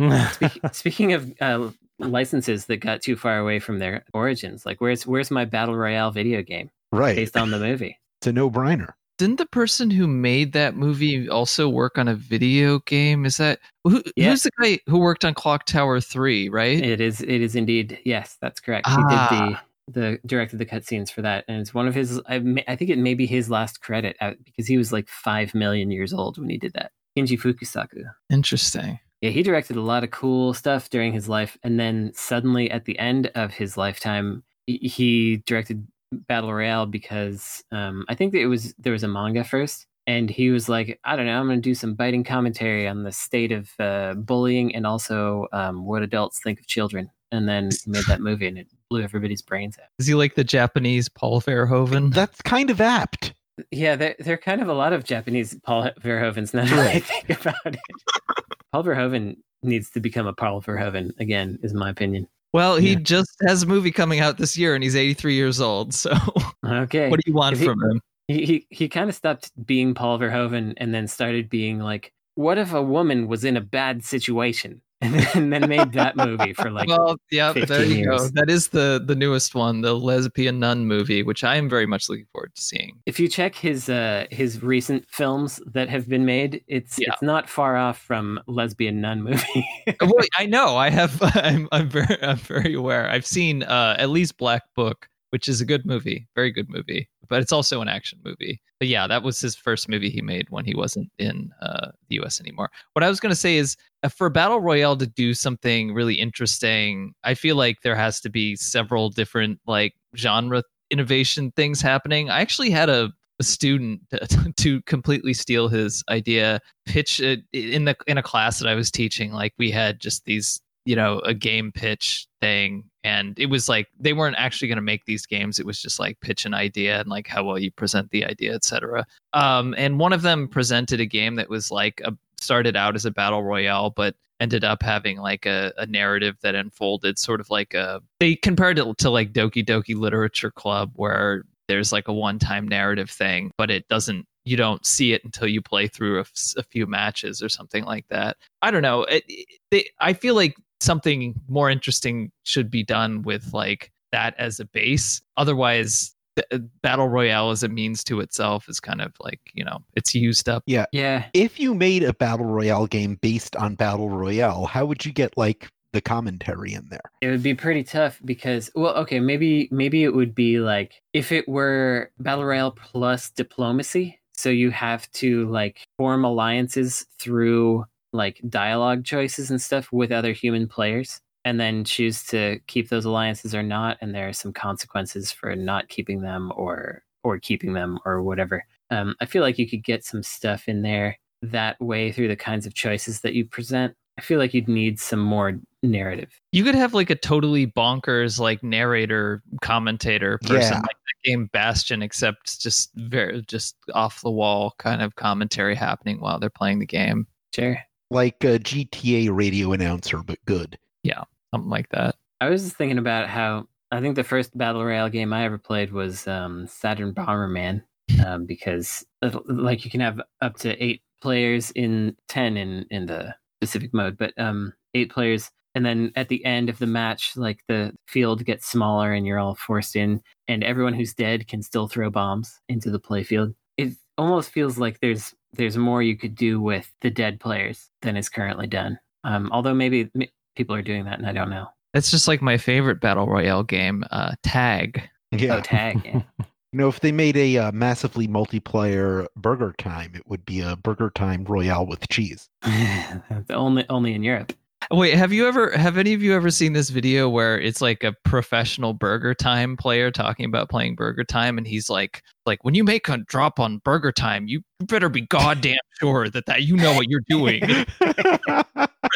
[0.00, 0.72] trash.
[0.72, 1.70] Speaking of uh,
[2.00, 6.10] licenses that got too far away from their origins, like where's where's my battle royale
[6.10, 7.16] video game Right.
[7.16, 7.98] based on the movie?
[8.20, 8.88] It's a no-brainer.
[9.16, 13.24] Didn't the person who made that movie also work on a video game?
[13.24, 14.28] Is that who, Yeah.
[14.30, 16.48] who's the guy who worked on Clock Tower Three?
[16.50, 16.82] Right?
[16.84, 17.20] It is.
[17.22, 17.98] It is indeed.
[18.04, 18.86] Yes, that's correct.
[18.88, 19.28] He Ah.
[19.30, 19.58] did the
[20.00, 22.20] the directed the cutscenes for that, and it's one of his.
[22.26, 25.08] I, ma- I think it may be his last credit out because he was like
[25.08, 26.92] five million years old when he did that.
[27.18, 28.04] Kinji Fukasaku.
[28.30, 29.00] Interesting.
[29.20, 32.86] Yeah, he directed a lot of cool stuff during his life, and then suddenly at
[32.86, 38.40] the end of his lifetime, he, he directed Battle Royale because um, I think that
[38.40, 41.46] it was there was a manga first, and he was like, I don't know, I'm
[41.46, 45.84] going to do some biting commentary on the state of uh, bullying and also um,
[45.84, 49.42] what adults think of children, and then he made that movie, and it blew everybody's
[49.42, 49.88] brains out.
[49.98, 52.14] Is he like the Japanese Paul Verhoeven?
[52.14, 53.34] That's kind of apt.
[53.70, 57.00] Yeah, there there are kind of a lot of Japanese Paul Verhoeven's now that I
[57.00, 57.80] think about it.
[58.72, 62.26] Paul Verhoeven needs to become a Paul Verhoeven again, is my opinion.
[62.52, 62.98] Well, he Yeah.
[63.00, 65.94] just has a movie coming out this year, and he's 83 years old.
[65.94, 66.12] So,
[66.66, 67.08] Okay.
[67.10, 68.00] what do you want he- from him?
[68.28, 72.58] he he, he kind of stopped being Paul Verhoeven and then started being like, what
[72.58, 74.80] if a woman was in a bad situation?
[75.02, 78.12] And then, and then made that movie for like, well, yeah, there 15 you go.
[78.18, 78.32] years.
[78.32, 82.08] That is the the newest one, the lesbian nun movie, which I am very much
[82.10, 83.00] looking forward to seeing.
[83.06, 87.12] if you check his uh his recent films that have been made, it's Yeah.
[87.12, 89.66] it's not far off from lesbian nun movie.
[90.02, 90.76] well, I know.
[90.76, 91.18] I have.
[91.34, 91.66] I'm.
[91.72, 92.22] I'm very.
[92.22, 93.08] I'm very aware.
[93.08, 97.08] I've seen uh, at least Black Book, which is a good movie, very good movie,
[97.28, 98.60] but it's also an action movie.
[98.78, 102.16] But yeah, that was his first movie he made when he wasn't in uh, the
[102.16, 102.40] U.S.
[102.40, 102.70] anymore.
[102.92, 106.14] What I was going to say is, uh, for Battle Royale to do something really
[106.14, 112.30] interesting, I feel like there has to be several different like genre innovation things happening.
[112.30, 117.86] I actually had a a student to, to completely steal his idea pitch it in
[117.86, 119.32] the in a class that I was teaching.
[119.32, 123.88] Like we had just these, you know, a game pitch thing, and it was like
[123.98, 125.58] they weren't actually going to make these games.
[125.58, 128.54] It was just like pitch an idea and like how well you present the idea,
[128.54, 129.06] etc.
[129.32, 133.04] Um, and one of them presented a game that was like a started out as
[133.04, 137.50] a battle royale, but ended up having like a, a narrative that unfolded sort of
[137.50, 142.12] like a they compared it to like Doki Doki Literature Club where there's like a
[142.12, 144.26] one-time narrative thing, but it doesn't.
[144.44, 148.38] You don't see it until you play through a, few matches or something like that.
[148.62, 149.04] I don't know.
[149.04, 154.34] It, it, they, I feel like something more interesting should be done with like that
[154.38, 155.20] as a base.
[155.36, 159.78] Otherwise, uh, battle royale as a means to itself is kind of like you know
[159.94, 160.62] it's used up.
[160.66, 161.26] Yeah yeah.
[161.34, 165.36] If you made a battle royale game based on battle royale, how would you get
[165.36, 167.10] like the commentary in there.
[167.20, 171.32] It would be pretty tough because well, okay, maybe maybe it would be like if
[171.32, 174.18] it were battle royale plus diplomacy.
[174.34, 180.32] So you have to like form alliances through like dialogue choices and stuff with other
[180.32, 184.52] human players and then choose to keep those alliances or not and there are some
[184.52, 188.64] consequences for not keeping them or or keeping them or whatever.
[188.90, 192.36] Um, I feel like you could get some stuff in there that way through the
[192.36, 193.94] kinds of choices that you present.
[194.18, 196.30] I feel like you'd need some more narrative.
[196.52, 200.80] You could have like a totally bonkers like narrator commentator person Yeah.
[200.80, 206.20] like the game Bastion, except just very just off the wall kind of commentary happening
[206.20, 207.26] while they're playing the game.
[207.54, 207.78] Sure.
[208.10, 210.78] Like a GTA radio announcer, but good.
[211.02, 212.16] Yeah, something like that.
[212.40, 215.58] I was just thinking about how I think the first battle royale game I ever
[215.58, 217.82] played was um, Saturn Bomberman,
[218.24, 223.06] um, because uh, like you can have up to eight players in ten in in
[223.06, 227.36] the specific mode, but um, eight players, and then at the end of the match,
[227.36, 231.62] like the field gets smaller and you're all forced in, and everyone who's dead can
[231.62, 233.54] still throw bombs into the playfield.
[233.76, 238.16] It almost feels like there's there's more you could do with the dead players than
[238.16, 238.98] is currently done.
[239.24, 241.68] Um, although maybe m- people are doing that, and I don't know.
[241.92, 245.02] It's just like my favorite battle royale game, uh, Tag.
[245.32, 245.56] Yeah.
[245.56, 246.02] Oh, tag.
[246.04, 246.22] Yeah.
[246.72, 250.76] You know, if they made a uh, massively multiplayer Burger Time, it would be a
[250.76, 252.48] Burger Time Royale with cheese.
[253.50, 254.52] only only in Europe.
[254.92, 258.02] Wait, have you ever have any of you ever seen this video where it's like
[258.02, 262.74] a professional Burger Time player talking about playing Burger Time and he's like like when
[262.74, 266.76] you make a drop on Burger Time, you better be goddamn sure that that you
[266.76, 267.60] know what you're doing.
[268.02, 268.64] no.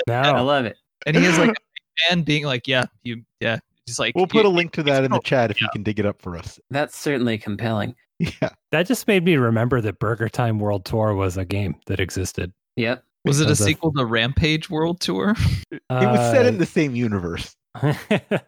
[0.08, 0.76] I love it.
[1.06, 1.56] and he has like
[2.08, 3.58] and being like, yeah, you yeah.
[3.86, 5.98] He's like we'll put a link to that in the chat if you can dig
[5.98, 6.58] it up for us.
[6.70, 7.94] That's certainly compelling.
[8.20, 8.50] Yeah.
[8.70, 12.52] That just made me remember that Burger Time World Tour was a game that existed.
[12.76, 13.02] Yep.
[13.24, 15.34] Was it a because of- sequel to Rampage World Tour?
[15.72, 17.54] It was set Uh, in the same universe,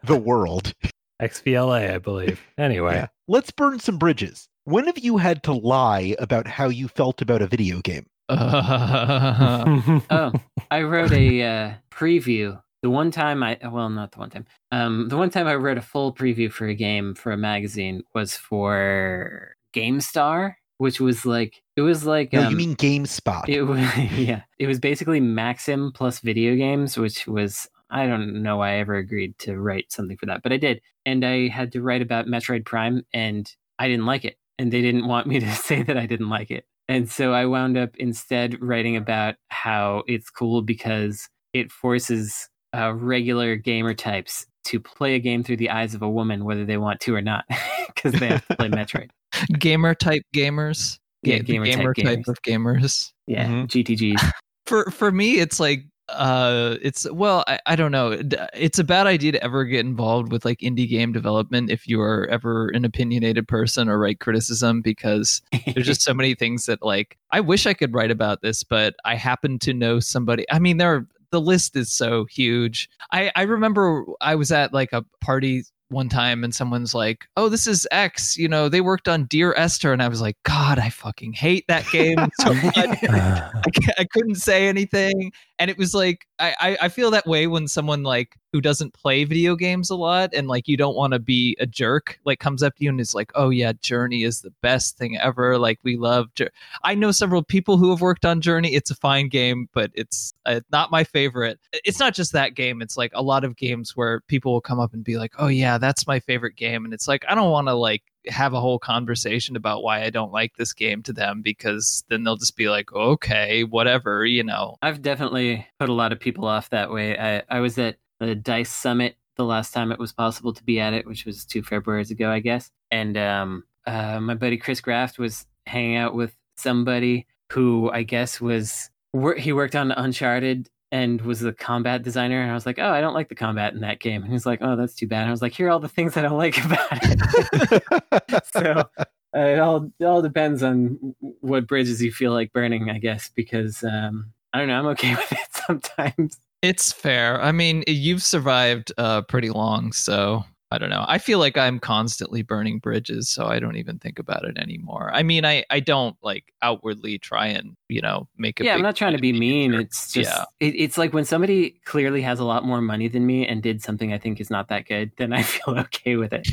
[0.03, 0.73] the world.
[1.21, 2.39] XBLA, I believe.
[2.57, 3.07] Anyway, Yeah.
[3.27, 4.47] Let's burn some bridges.
[4.65, 8.05] When have you had to lie about how you felt about a video game?
[8.29, 10.31] Uh, Oh,
[10.69, 12.61] I wrote a uh, preview.
[12.83, 14.45] The one time I well, not the one time.
[14.71, 18.03] Um, the one time I wrote a full preview for a game for a magazine
[18.13, 23.47] was for GameStar, which was like it was like No, um, you mean GameSpot.
[23.47, 23.79] It was
[24.17, 24.43] yeah.
[24.59, 28.95] It was basically Maxim plus video games, which was I don't know why I ever
[28.95, 30.81] agreed to write something for that, but I did.
[31.05, 33.49] And I had to write about Metroid Prime and
[33.79, 34.37] I didn't like it.
[34.59, 36.65] And they didn't want me to say that I didn't like it.
[36.89, 42.93] And so I wound up instead writing about how it's cool because it forces uh,
[42.93, 46.77] regular gamer types to play a game through the eyes of a woman, whether they
[46.77, 47.45] want to or not,
[47.87, 49.09] because they have to play Metroid.
[49.59, 50.99] gamer type gamers.
[51.23, 52.27] Yeah, Ga- the gamer type type gamers.
[52.27, 53.11] of gamers.
[53.27, 53.67] Yeah, Mhm.
[53.67, 54.31] GTGs.
[54.67, 58.17] for for me it's like uh it's well I, I don't know
[58.53, 62.01] it's a bad idea to ever get involved with like indie game development if you
[62.01, 65.41] are ever an opinionated person or write criticism because
[65.73, 68.95] there's just so many things that like i wish i could write about this but
[69.05, 72.89] i happen to know somebody i mean there are, the list is so huge.
[73.11, 77.47] I i remember i was at like a party one time and someone's like oh
[77.47, 79.93] this is x you know they worked on dear esther.
[79.93, 82.75] And i was like god i fucking hate that game so much.
[82.77, 83.51] I,
[83.99, 85.31] I couldn't say anything.
[85.59, 88.95] And it was like I, I i feel that way when someone like who doesn't
[88.95, 92.39] play video games a lot and like you don't want to be a jerk like
[92.39, 95.59] comes up to you and is like oh yeah journey is the best thing ever.
[95.59, 96.49] Like we love Jour-"
[96.83, 98.73] i know several people who have worked on journey.
[98.73, 101.59] It's a fine game but it's uh, not my favorite.
[101.71, 102.81] It's not just that game.
[102.81, 105.49] It's like a lot of games where people will come up and be like oh
[105.49, 106.83] yeah that's my favorite game.
[106.83, 110.09] And it's like i don't want to like have a whole conversation about why I
[110.09, 114.43] don't like this game to them because then they'll just be like, okay, whatever, you
[114.43, 114.75] know.
[114.81, 117.17] I've definitely put a lot of people off that way.
[117.17, 120.79] I, I was at the Dice Summit the last time it was possible to be
[120.79, 122.71] at it, which was two Februarys ago, I guess.
[122.91, 128.41] And um, uh, my buddy Kris Graft was hanging out with somebody who I guess
[128.41, 128.89] was
[129.37, 132.41] he worked on Uncharted and was the combat designer.
[132.41, 134.23] And I was like, oh, I don't like the combat in that game.
[134.23, 135.21] And he's like, oh, that's too bad.
[135.21, 138.45] And I was like, here are all the things I don't like about it.
[138.53, 138.89] so
[139.35, 143.29] uh, it all it all depends on what bridges you feel like burning, I guess,
[143.29, 146.39] because um, I don't know, I'm okay with it sometimes.
[146.61, 147.41] It's fair.
[147.41, 151.05] I mean, you've survived uh, pretty long, so I don't know.
[151.07, 155.11] I feel like I'm constantly burning bridges, so I don't even think about it anymore.
[155.13, 158.65] I mean, I, I don't like outwardly try and, you know, make it.
[158.65, 159.71] Yeah, I'm not trying to be mean.
[159.71, 159.81] sure.
[159.81, 160.43] It's just Yeah.
[160.59, 163.81] it, it's like when somebody clearly has a lot more money than me and did
[163.81, 166.47] something I think is not that good, then I feel okay with it.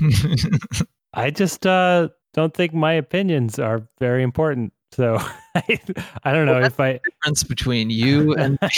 [1.15, 4.73] I just uh, don't think my opinions are very important.
[4.95, 5.17] So
[5.55, 5.81] I,
[6.23, 7.01] I don't know Well, if I.
[7.05, 8.59] Difference between you and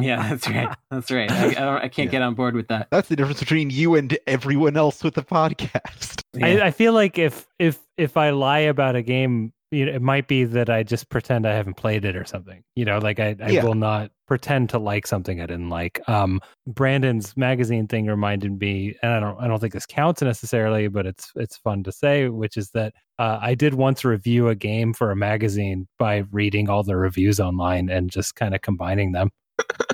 [0.00, 0.76] yeah, that's right.
[0.90, 1.30] That's right.
[1.30, 2.12] I, I, don't, I can't Yeah.
[2.12, 2.88] get on board with that.
[2.90, 6.22] That's the difference between you and everyone else with the podcast.
[6.34, 6.46] Yeah.
[6.46, 10.02] I, I feel like if if if I lie about a game, you know, it
[10.02, 12.62] might be that I just pretend I haven't played it or something.
[12.74, 13.64] You know, like I, I Yeah.
[13.64, 16.00] will not pretend to like something I didn't like.
[16.08, 20.88] Um, Brandon's magazine thing reminded me, and I don't I don't think this counts necessarily,
[20.88, 24.54] but it's it's fun to say, which is that uh, I did once review a
[24.54, 29.12] game for a magazine by reading all the reviews online and just kind of combining
[29.12, 29.30] them.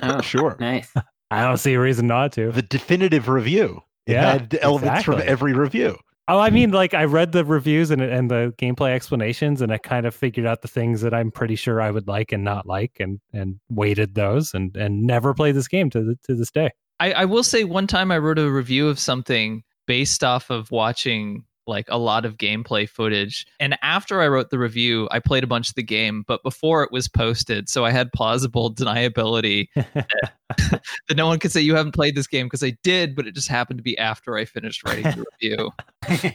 [0.01, 0.57] oh, Sure.
[0.59, 0.93] nice.
[1.31, 2.51] I don't see a reason not to.
[2.51, 3.81] The definitive review.
[4.05, 5.97] It Yeah, had elements from every review.
[6.29, 9.77] Oh, I mean, like I read the reviews and and the gameplay explanations, and I
[9.77, 12.65] kind of figured out the things that I'm pretty sure I would like and not
[12.65, 16.49] like, and and weighted those, and and never played this game to the, to this
[16.49, 16.71] day.
[17.01, 20.71] I, I will say one time I wrote a review of something based off of
[20.71, 23.45] watching like a lot of gameplay footage.
[23.59, 26.83] And after I wrote the review, I played a bunch of the game, but before
[26.83, 27.69] it was posted.
[27.69, 30.81] So I had plausible deniability that
[31.15, 33.47] no one could say you haven't played this game because I did, but it just
[33.47, 35.71] happened to be after I finished writing the review.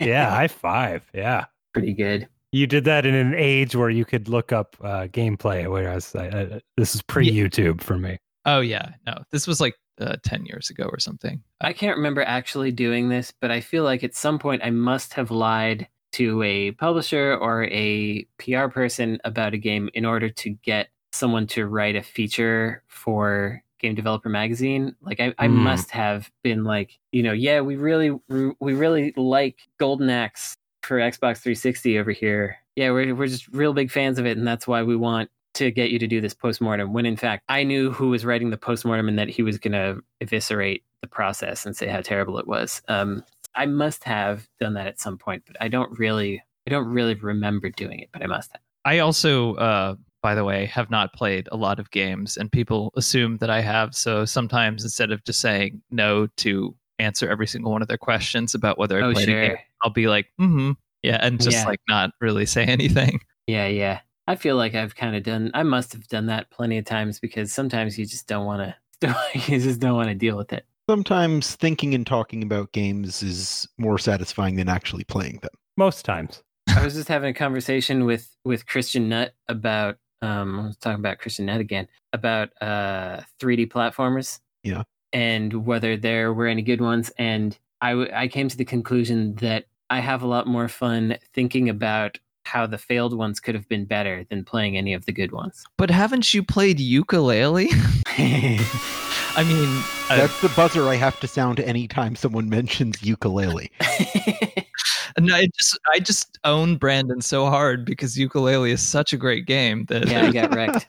[0.01, 1.03] yeah, high five.
[1.15, 2.27] Yeah, Pretty good.
[2.53, 6.27] you did that in an age where you could look up uh, gameplay, whereas I,
[6.27, 8.19] I, this is pre YouTube for me.
[8.47, 8.93] Oh, yeah.
[9.07, 11.43] No, this was like uh, 10 years ago or something.
[11.61, 15.15] I can't remember actually doing this, but I feel like at some point I must
[15.15, 20.51] have lied to a publisher or a PR person about a game in order to
[20.51, 24.95] get someone to write a feature for Game Developer Magazine.
[25.03, 25.63] Like I, I Hmm.
[25.63, 30.99] must have been like, you know, yeah, we really we really like Golden Axe for
[30.99, 32.57] Xbox 360 over here.
[32.77, 35.71] Yeah, we're we're just real big fans of it, and that's why we want to
[35.71, 36.93] get you to do this postmortem.
[36.93, 39.73] When in fact, I knew who was writing the postmortem and that he was going
[39.73, 42.83] to eviscerate the process and say how terrible it was.
[42.89, 43.25] Um,
[43.55, 47.15] I must have done that at some point, but I don't really, I don't really
[47.15, 48.61] remember doing it, but I must have.
[48.85, 52.93] I also, uh, by the way, have not played a lot of games, and people
[52.97, 53.95] assume that I have.
[53.95, 58.55] So sometimes instead of just saying no to answer every single one of their questions
[58.55, 59.61] about whether I Oh, played a game, sure.
[59.83, 60.73] I'll be like, mm-hmm,
[61.03, 61.65] yeah, and just Yeah.
[61.67, 63.21] like not really say anything.
[63.47, 64.01] Yeah, yeah.
[64.29, 65.51] I feel like I've kind of done.
[65.55, 69.17] I must have done that plenty of times because sometimes you just don't want to.
[69.33, 70.67] You just don't want to deal with it.
[70.89, 75.51] Sometimes thinking and talking about games is more satisfying than actually playing them.
[75.79, 76.43] Most times.
[76.69, 79.97] I was just having a conversation with with Christian Nutt about.
[80.21, 84.41] Um, I was talking about Christian Nutt again about uh 3D platformers.
[84.63, 84.83] Yeah.
[85.15, 89.37] And whether there were any good ones, and I w- I came to the conclusion
[89.37, 92.19] that I have a lot more fun thinking about
[92.49, 95.65] how the failed ones could have been better than playing any of the good ones.
[95.77, 97.69] But haven't you played Yooka-Laylee?
[99.37, 103.71] I mean, uh, That's the buzzer I have to sound anytime someone mentions Yooka-Laylee.
[105.19, 109.47] no, I just I just own Brandon so hard because Yooka-Laylee is such a great
[109.47, 110.87] game that yeah, I got wrecked.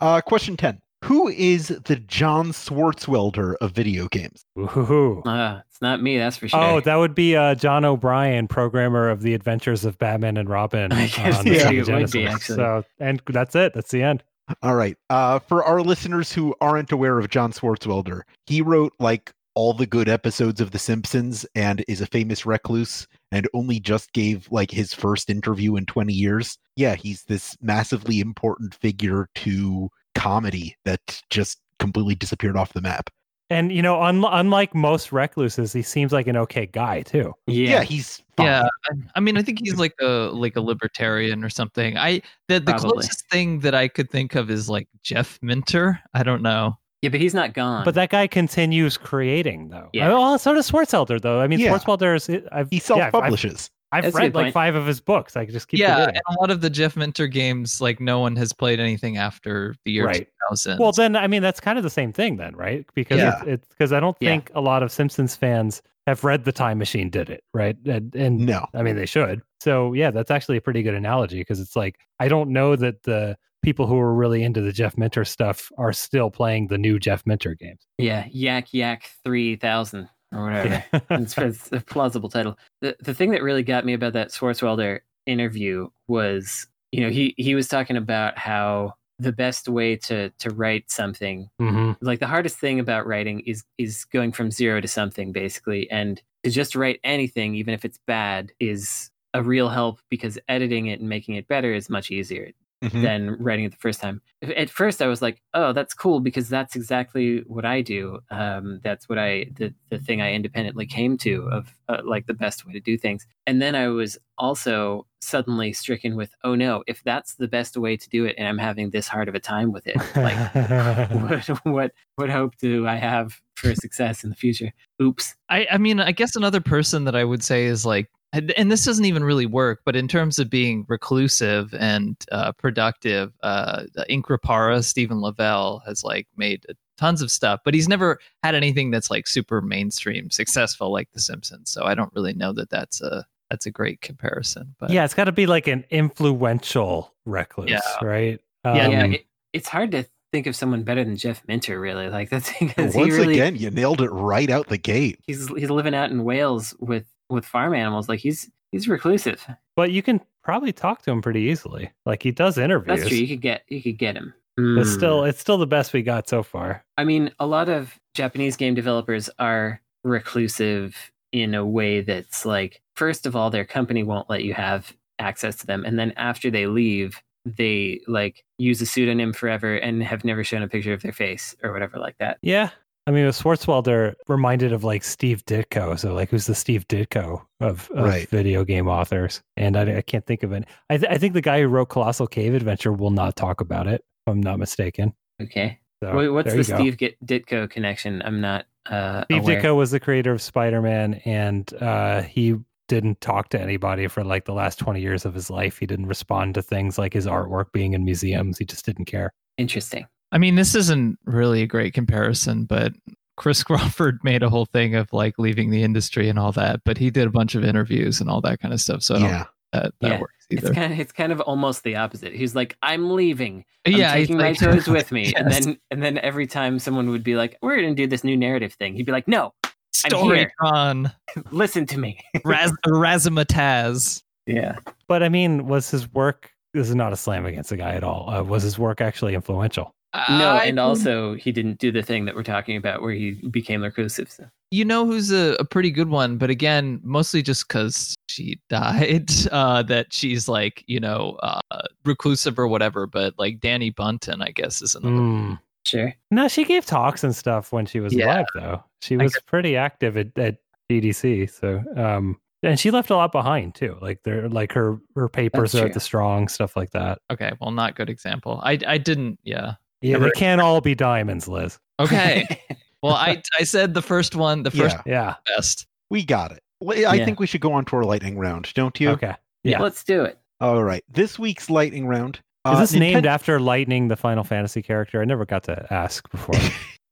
[0.00, 0.80] Uh, question 10.
[1.04, 4.44] Who is the John Swartzwelder of video games?
[4.58, 5.22] Ooh.
[5.24, 6.60] Uh, it's not me, that's for sure.
[6.60, 10.92] Oh, that would be uh, John O'Brien, programmer of the Adventures of Batman and Robin.
[10.92, 12.56] I guess on yeah, Sega it would be, actually.
[12.56, 13.72] So, and that's it.
[13.74, 14.22] That's the end.
[14.62, 14.96] All right.
[15.08, 19.86] Uh, for our listeners who aren't aware of John Swartzwelder, he wrote like all the
[19.86, 24.70] good episodes of The Simpsons and is a famous recluse and only just gave like
[24.70, 26.58] his first interview in 20 years.
[26.76, 33.10] Yeah, he's this massively important figure to comedy that just completely disappeared off the map.
[33.52, 37.32] And you know, un- unlike most recluses, he seems like an okay guy too.
[37.48, 37.82] Yeah, yeah.
[37.82, 38.46] he's fine.
[38.46, 42.22] yeah I- i mean i think he's like a like a libertarian or something i
[42.48, 42.92] the, the Probably.
[42.92, 47.10] closest thing that i could think of is like jeff minter i don't know Yeah,
[47.10, 47.84] but he's not gone.
[47.84, 49.88] But that guy continues creating though.
[49.94, 50.12] Yeah.
[50.12, 51.40] Oh, well, so does Swartzwelder though.
[51.40, 51.72] I mean, Yeah.
[51.76, 52.28] Swartzwelder is.
[52.52, 53.70] I've, He self-publishes.
[53.92, 54.54] I've, That's read like point.
[54.54, 55.36] five of his books.
[55.36, 56.20] I just keep yeah forgetting.
[56.26, 59.74] and a lot of the jeff minter games like no one has played anything after
[59.84, 60.28] the year Right.
[60.50, 62.86] 2000 Well, then I mean that's kind of the same thing, then, right?
[62.94, 63.42] Because Yeah.
[63.46, 64.30] it's because I don't Yeah.
[64.30, 67.76] think a lot of Simpsons fans have read the Time Machine did it, right?
[67.84, 68.66] And, and No.
[68.74, 69.42] I mean they should.
[69.60, 73.02] So yeah, that's actually a pretty good analogy because it's like I don't know that
[73.02, 76.98] the people who are really into the Jeff Minter stuff are still playing the new
[76.98, 77.80] Jeff Minter games.
[77.98, 80.84] yeah, Yak Yak 3000 or whatever.
[81.10, 82.58] it's, it's a plausible title.
[82.80, 87.34] The the thing that really got me about that Swartzwelder interview was, you know, he
[87.36, 92.26] he was talking about how the best way to to write something, hmm like the
[92.26, 96.74] hardest thing about writing is is going from zero to something basically, and to just
[96.74, 101.36] write anything, even if it's bad, is a real help because editing it and making
[101.36, 102.50] it better is much easier.
[102.82, 103.02] Mhm.
[103.02, 104.22] than writing it the first time.
[104.56, 108.20] At first, I was like, "Oh, that's cool," because that's exactly what I do.
[108.30, 112.32] Um, that's what I the the thing I independently came to of uh, like the
[112.34, 113.26] best way to do things.
[113.46, 117.98] And then I was also suddenly stricken with, "Oh no, if that's the best way
[117.98, 120.38] to do it, and I'm having this hard of a time with it, like
[121.12, 124.72] what what what hope do I have for success in the future?"
[125.02, 125.34] Oops.
[125.50, 128.70] I, I mean, I guess another person that I would say is like, and and
[128.70, 133.84] this doesn't even really work, but in terms of being reclusive and uh, productive, uh,
[134.08, 136.64] increpare, Stephen Lavelle has like made
[136.98, 141.20] tons of stuff, but he's never had anything that's like super mainstream successful like The
[141.20, 141.70] Simpsons.
[141.70, 144.74] So I don't really know that that's a that's a great comparison.
[144.78, 147.80] But yeah, it's got to be like an influential recluse, Yeah.
[148.02, 148.40] right?
[148.64, 149.02] Yeah, yeah.
[149.04, 152.08] Um, It, it's hard to think of someone better than Jeff Minter, really.
[152.08, 155.18] Like that's because he Once really again, you nailed it right out the gate.
[155.26, 158.08] he's he's living out in Wales with with farm animals.
[158.08, 159.46] Like he's he's reclusive.
[159.76, 161.90] but you can probably talk to him pretty easily.
[162.06, 162.98] Like he does interviews.
[163.00, 163.18] That's true.
[163.18, 164.34] You could get you could get him.
[164.56, 164.82] But Hmm.
[164.84, 166.84] still, it's still the best we got so far.
[166.98, 172.82] I mean, a lot of Japanese game developers are reclusive in a way that's like,
[172.96, 176.50] first of all, their company won't let you have access to them, and then after
[176.50, 181.00] they leave, they like use a pseudonym forever and have never shown a picture of
[181.02, 182.36] their face or whatever like that.
[182.42, 182.70] Yeah.
[183.06, 185.98] I mean, with Swartzwelder reminded of like Steve Ditko.
[185.98, 188.28] So, like, who's the Steve Ditko of, of Right.
[188.28, 189.42] video game authors?
[189.56, 190.64] And I, I can't think of it.
[190.90, 193.86] I, th- I think the guy who wrote Colossal Cave Adventure will not talk about
[193.86, 195.14] it, if I'm not mistaken.
[195.42, 195.80] Okay.
[196.02, 196.62] So, Wait, what's the.
[196.64, 198.22] Steve Get- Ditko connection?
[198.24, 199.60] I'm not uh, Steve aware.
[199.62, 202.56] Ditko was the creator of Spider Man, and uh, he
[202.88, 205.78] didn't talk to anybody for like the last 20 years of his life.
[205.78, 208.58] He didn't respond to things like his artwork being in museums.
[208.58, 209.32] He just didn't care.
[209.58, 210.06] Interesting.
[210.32, 212.92] I mean, this isn't really a great comparison, but
[213.36, 216.98] Chris Crawford made a whole thing of like leaving the industry and all that, but
[216.98, 219.02] he did a bunch of interviews and all that kind of stuff.
[219.02, 219.36] So I don't yeah.
[219.38, 220.74] think that, that Yeah, works It's either.
[220.74, 222.32] kind of it's kind of almost the opposite.
[222.34, 223.64] He's like, I'm leaving.
[223.86, 225.32] I'm yeah, taking my like- toys with me.
[225.34, 228.36] And then and then every time someone would be like, We're gonna do this new
[228.36, 229.54] narrative thing, he'd be like, No,
[229.94, 231.12] Storytron,
[231.50, 232.20] listen to me.
[232.44, 234.22] Raz- Razzmatazz.
[234.46, 234.76] Yeah.
[235.08, 238.04] But I mean, was his work, this is not a slam against the guy at
[238.04, 238.28] all.
[238.30, 239.94] Uh, was his work actually influential?
[240.14, 243.32] No, I- and also he didn't do the thing that we're talking about where he
[243.50, 244.30] became reclusive.
[244.30, 244.46] So.
[244.72, 249.30] you know who's a, a pretty good one, but again, mostly just because she died,
[249.52, 251.60] uh, that she's like, you know, uh,
[252.04, 253.06] reclusive or whatever.
[253.06, 255.14] But like Dani Bunten, I guess, is another.
[255.16, 255.54] Hmm.
[255.86, 256.12] Sure.
[256.30, 258.26] No, she gave talks and stuff when she was Yeah.
[258.26, 258.84] alive, though.
[259.02, 260.58] She I was pretty active at, at
[260.90, 261.48] DDC.
[261.50, 263.96] So, um, and she left a lot behind too.
[264.02, 265.88] Like they're like her her papers That's are true.
[265.88, 267.20] at the strong stuff like that.
[267.30, 268.60] Okay, well, not good example.
[268.62, 269.38] I I didn't.
[269.42, 269.76] Yeah.
[270.02, 271.78] Yeah, Never- they can't all be diamonds, Liz.
[271.98, 272.46] Okay.
[273.02, 275.34] well, I I said the first one, the first Yeah, Yeah.
[275.56, 275.86] best.
[276.10, 276.60] we got it.
[276.80, 277.24] Well, I Yeah.
[277.24, 279.10] think we should go on to our lightning round, don't you?
[279.10, 279.34] Okay.
[279.64, 279.80] Yeah.
[279.82, 280.38] Let's do it.
[280.60, 281.04] All right.
[281.08, 282.36] This week's lightning round.
[282.66, 285.22] Is uh, this named after Lightning, the Final Fantasy character?
[285.22, 286.54] I never got to ask before.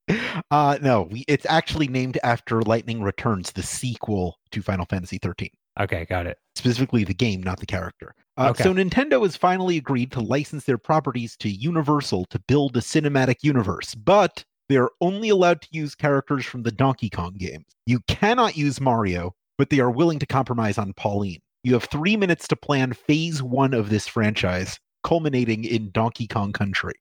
[0.50, 5.48] uh, no, we, it's actually named after Lightning Returns, the sequel to Final Fantasy 13.
[5.80, 6.36] okay, got it.
[6.56, 8.14] specifically the game, not the character.
[8.38, 8.62] Uh, Okay.
[8.62, 13.36] So Nintendo has finally agreed to license their properties to Universal to build a cinematic
[13.42, 17.66] universe, but they're only allowed to use characters from the Donkey Kong games.
[17.86, 21.40] You cannot use Mario, but they are willing to compromise on Pauline.
[21.64, 26.52] You have three minutes to plan phase one of this franchise, culminating in Donkey Kong
[26.52, 26.94] Country.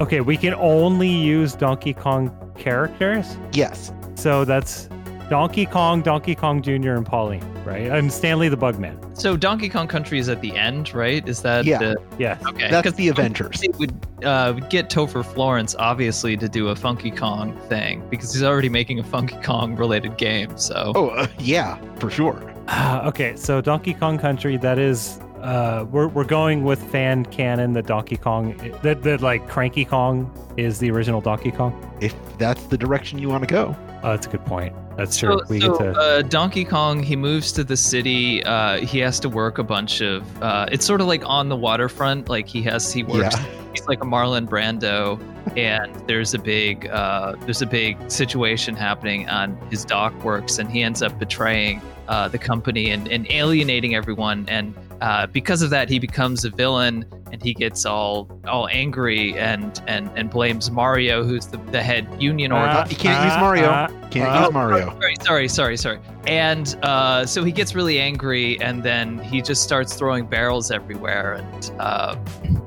[0.00, 3.36] Okay, we can only use Donkey Kong characters.
[3.52, 4.88] Yes, So that's
[5.30, 7.90] Donkey Kong, Donkey Kong Jr., and Pauline, right?
[7.90, 8.96] And Stanley the Bugman.
[9.18, 11.26] So Donkey Kong Country is at the end, right?
[11.28, 11.78] Is that Yeah.
[11.78, 12.42] the Yes.
[12.46, 12.70] okay?
[12.70, 13.60] that's 'cause the Avengers.
[13.60, 18.32] They would uh, would get Topher Florence obviously to do a Funky Kong thing because
[18.32, 20.56] he's already making a Funky Kong related game.
[20.56, 22.42] So Oh, uh, yeah, for sure.
[22.68, 27.72] Ah, okay, so Donkey Kong Country, that is, uh, we're, we're going with fan canon
[27.74, 31.72] that Donkey Kong, that, that like Cranky Kong is the original Donkey Kong.
[32.00, 33.76] If that's the direction you want to go.
[34.02, 34.74] Oh, that's a good point.
[34.98, 35.38] That's true.
[35.38, 36.00] So, we so, get to.
[36.00, 38.42] uh, Donkey Kong, he moves to the city.
[38.42, 40.42] Uh, he has to work a bunch of.
[40.42, 42.28] Uh, it's sort of like on the waterfront.
[42.28, 43.36] Like he has, he works.
[43.36, 43.46] Yeah.
[43.72, 45.20] He's like a Marlon Brando,
[45.56, 50.68] and there's a big, uh, there's a big situation happening on his dock works, and
[50.68, 54.46] he ends up betraying uh, the company and, and alienating everyone.
[54.48, 59.36] And uh, because of that, he becomes a villain, and he gets all all angry
[59.38, 62.68] and and and blames Mario, who's the, the head union org.
[62.68, 63.68] Ah, you can't use ah, Mario.
[63.68, 64.44] ah, Can't ah.
[64.44, 64.98] use Mario.
[65.00, 66.00] Sorry, sorry, sorry, sorry.
[66.26, 71.34] And uh, so he gets really angry, and then he just starts throwing barrels everywhere,
[71.34, 72.16] and uh,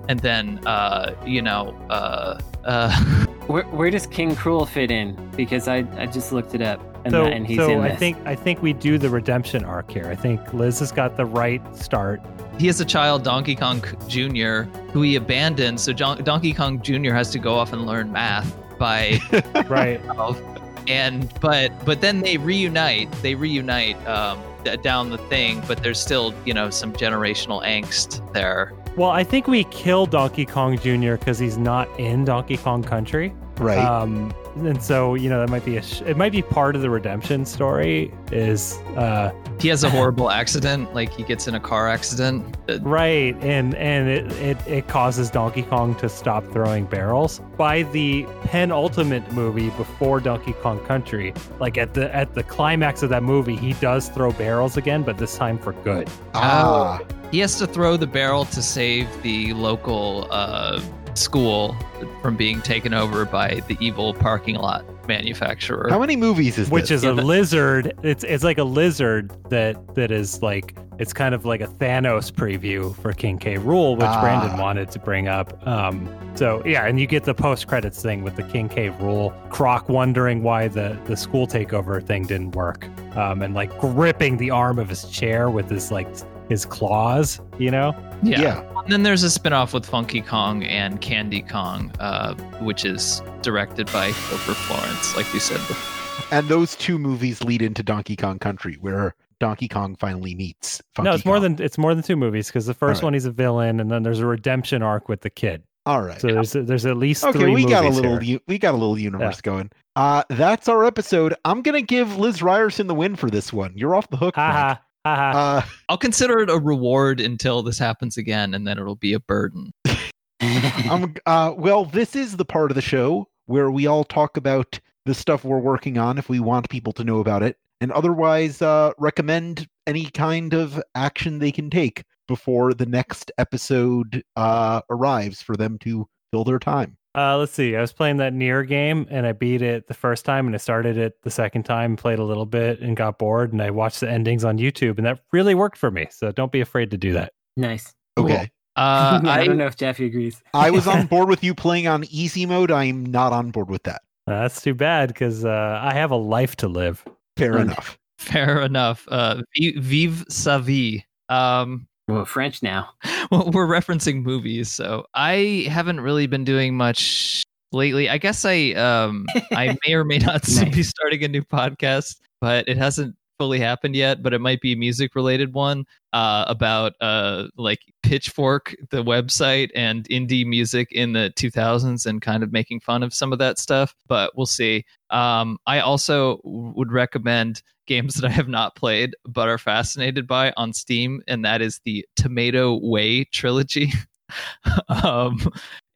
[0.07, 4.41] and then uh, you know, uh, uh, Where where does King K.
[4.43, 5.15] Rool fit in?
[5.35, 6.79] Because I, I just looked it up.
[7.05, 7.99] And, so, that- and he's so in I this.
[7.99, 10.07] think I think we do the redemption arc here.
[10.07, 12.21] I think Liz has got the right start.
[12.59, 15.81] He has a child, Donkey Kong Jr., who he abandons.
[15.81, 17.11] So Don- Donkey Kong Jr.
[17.13, 19.19] has to go off and learn math by
[19.67, 19.99] Right.
[20.01, 20.39] himself.
[20.87, 23.11] And but but then they reunite.
[23.21, 24.39] They reunite um,
[24.83, 28.73] down the thing, but there's still you know some generational angst there.
[28.97, 31.15] well, I think we kill Donkey Kong Jr.
[31.15, 33.33] because he's not in Donkey Kong Country.
[33.57, 33.77] Right.
[33.77, 36.81] Um, and so you know that might be a sh- it might be part of
[36.81, 41.59] the redemption story is uh He has a horrible accident, like he gets in a
[41.59, 42.57] car accident.
[42.67, 47.83] Uh, right and and it, it it causes Donkey Kong to stop throwing barrels by
[47.83, 53.23] the penultimate movie before Donkey Kong Country like at the at the climax of that
[53.23, 56.99] movie he does throw barrels again but this time for good ah.
[57.31, 60.81] He has to throw the barrel to save the local uh,
[61.17, 61.75] school
[62.21, 65.87] from being taken over by the evil parking lot manufacturer.
[65.89, 66.91] How many movies is which this?
[66.99, 71.13] is Yeah, a but- lizard it's it's like a lizard that that is like it's
[71.13, 73.55] kind of like a Thanos preview for King K.
[73.55, 74.21] Rool which Ah.
[74.21, 78.23] Brandon wanted to bring up um so yeah and you get the post credits thing
[78.23, 78.89] with the King K.
[78.89, 82.87] Rool Croc wondering why the the school takeover thing didn't work
[83.17, 86.07] um and like gripping the arm of his chair with his like
[86.51, 88.61] his claws you know yeah.
[88.83, 93.91] And then there's a spin-off with Funky Kong and Candy Kong, uh, which is directed
[93.91, 96.27] by Gilbert Florence, like we said before.
[96.37, 100.81] And those two movies lead into Donkey Kong Country, where Donkey Kong finally meets.
[100.95, 101.55] Funky no it's more Kong.
[101.55, 103.03] than it's more than two movies because the first Alright.
[103.05, 106.21] one he's a villain and then there's a redemption arc with the kid All right.
[106.21, 108.77] so there's there's at least okay, three we got a little u- we got a
[108.77, 109.71] little universe going.
[109.95, 111.33] Uh that's our episode.
[111.43, 113.73] I'm gonna give Liz Ryerson the win for this one.
[113.75, 114.35] You're off the hook.
[114.35, 115.17] Ha Frank.
[115.17, 115.57] ha ha ha.
[115.57, 119.19] Uh, I'll consider it a reward until this happens again, and then it'll be a
[119.19, 119.71] burden.
[120.41, 124.79] I'm uh well, this is the part of the show where we all talk about
[125.05, 128.61] the stuff we're working on if we want people to know about it, and otherwise
[128.61, 135.41] uh recommend any kind of action they can take before the next episode uh arrives
[135.41, 136.97] for them to fill their time.
[137.13, 137.75] Uh, let's see.
[137.75, 140.57] I was playing that NieR game and I beat it the first time and I
[140.57, 143.99] started it the second time, played a little bit and got bored and I watched
[143.99, 146.07] the endings on YouTube and that really worked for me.
[146.09, 147.33] So don't be afraid to do that.
[147.57, 147.93] nice.
[148.17, 148.49] Okay.
[148.77, 150.41] Uh, I I, don't know if Jeffy agrees.
[150.53, 152.71] I was on board with you playing on easy mode.
[152.71, 154.01] I'm not on board with that.
[154.27, 157.03] Uh, that's too bad because uh, I have a life to live.
[157.35, 157.97] Fair enough.
[158.17, 159.05] fair enough.
[159.09, 159.41] Uh,
[159.77, 161.03] vive sa vie.
[161.27, 162.89] Um, Well, French now.
[163.31, 168.09] well, we're referencing movies, so I haven't really been doing much lately.
[168.09, 170.75] I guess I um I may or may not Nice.
[170.75, 174.21] be starting a new podcast, but it hasn't fully happened yet.
[174.21, 179.69] But it might be a music related one uh, about uh like Pitchfork, the website,
[179.73, 183.57] and indie music in the 2000s, and kind of making fun of some of that
[183.57, 183.95] stuff.
[184.07, 184.83] But we'll see.
[185.11, 190.53] Um, I also would recommend games that I have not played but are fascinated by
[190.55, 193.91] on Steam, and that is the Tomato Way trilogy.
[194.87, 195.37] um,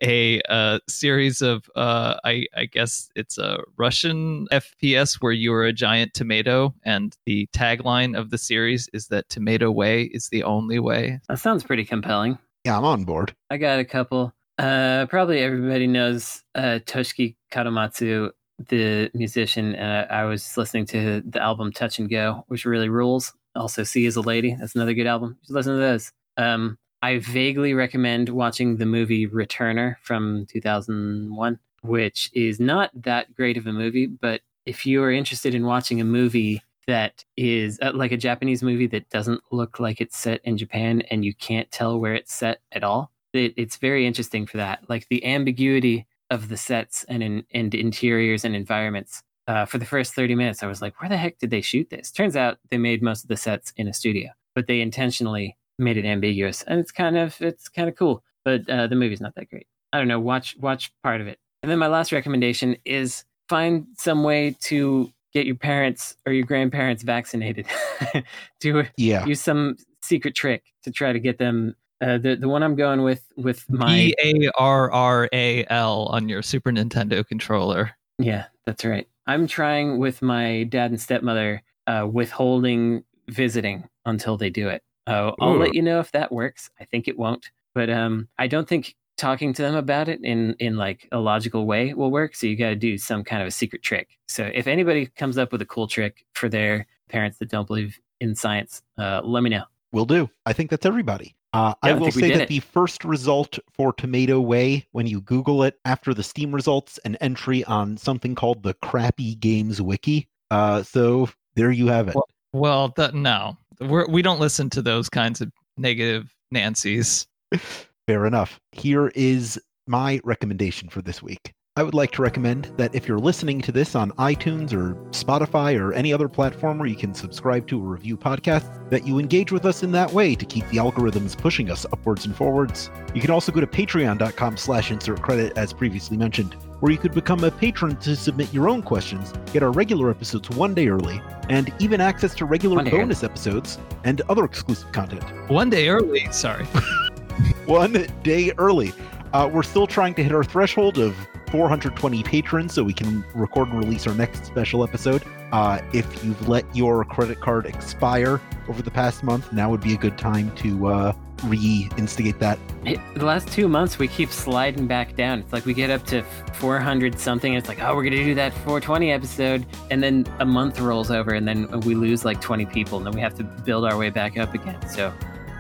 [0.04, 5.64] a uh, series of uh, I, I guess it's a Russian FPS where you are
[5.64, 10.44] a giant tomato, and the tagline of the series is that tomato way is the
[10.44, 11.22] only way.
[11.30, 12.38] That sounds pretty compelling.
[12.66, 13.34] Yeah, I'm on board.
[13.50, 14.34] I got a couple.
[14.58, 19.76] Uh, probably everybody knows uh, Toshiki Kadomatsu, the musician.
[19.76, 23.34] I was listening to the album Touch and Go, which really rules.
[23.56, 24.56] Also, Sea Is a Lady.
[24.60, 25.38] That's another good album.
[25.46, 26.12] Should listen to those.
[26.38, 33.58] Um, I vaguely recommend watching the movie Returner from 2001, which is not that great
[33.58, 37.92] of a movie, but if you are interested in watching a movie that is uh,
[37.94, 41.72] like a Japanese movie that doesn't look like it's set in Japan and you can't
[41.72, 44.90] tell where it's set at all, it, it's very interesting for that.
[44.90, 49.24] Like the ambiguity of the sets and in, and interiors and environments.
[49.48, 51.90] Uh, for the first 30 minutes, I was like, where the heck did they shoot
[51.92, 52.12] this?
[52.12, 55.98] Turns out they made most of the sets in a studio, but they intentionally made
[55.98, 58.24] it ambiguous, and it's kind of it's kind of cool.
[58.44, 59.68] But uh, the movie's not that great.
[59.94, 60.20] I don't know.
[60.20, 65.12] Watch watch part of it, and then my last recommendation is find some way to
[65.32, 67.68] get your parents or your grandparents vaccinated.
[68.60, 69.26] Do Yeah.
[69.26, 71.76] use some secret trick to try to get them.
[72.02, 76.08] Uh, the the one I'm going with with my B A R R A L
[76.12, 77.92] on your Super Nintendo controller.
[78.20, 79.08] Yeah, that's right.
[79.28, 84.84] I'm trying with my dad and stepmother uh, withholding visiting until they do it.
[85.08, 85.60] Uh, I'll Ooh.
[85.60, 86.70] let you know if that works.
[86.80, 90.56] I think it won't, but um, I don't think talking to them about it in
[90.60, 92.36] in like a logical way will work.
[92.36, 94.18] So you got to do some kind of a secret trick.
[94.28, 97.98] So if anybody comes up with a cool trick for their parents that don't believe
[98.20, 99.64] in science, uh, let me know.
[99.92, 100.30] Will do.
[100.46, 101.36] I think that's everybody.
[101.56, 102.50] Uh, Yeah, I I will we say that it.
[102.50, 107.16] the first result for Tomato Way, when you Google it after the Steam results, an
[107.22, 112.16] entry on something called the Crappy Games Wiki, Uh, so there you have it.
[112.16, 117.28] Well- Well, th- no, We're, we don't listen to those kinds of negative Nancy's.
[118.08, 118.60] Fair enough.
[118.72, 121.54] Here is my recommendation for this week.
[121.78, 125.78] I would like to recommend that if you're listening to this on iTunes or Spotify
[125.78, 129.52] or any other platform where you can subscribe to a review podcast, that you engage
[129.52, 132.90] with us in that way to keep the algorithms pushing us upwards and forwards.
[133.14, 137.14] You can also go to patreon.com slash insert credit as previously mentioned, where you could
[137.14, 141.22] become a patron to submit your own questions, get our regular episodes one day early,
[141.50, 143.02] and even access to regular One day early.
[143.02, 146.64] bonus episodes and other exclusive content One day early, sorry.
[147.66, 148.94] one day early.
[149.34, 151.14] Uh, we're still trying to hit our threshold of
[151.56, 155.24] 420 patrons so we can record and release our next special episode.
[155.54, 159.94] Uh, if you've let your credit card expire over the past month, now would be
[159.94, 162.60] a good time to uh, reinstigate that.
[162.84, 165.40] The last two months, we keep sliding back down.
[165.40, 166.24] It's like we get up to
[166.56, 170.46] 400 something, and it's like, oh, we're gonna do that 420 episode, and then a
[170.46, 173.46] month rolls over, and then we lose like 20 people, and then we have to
[173.46, 174.86] build our way back up again.
[174.90, 175.14] So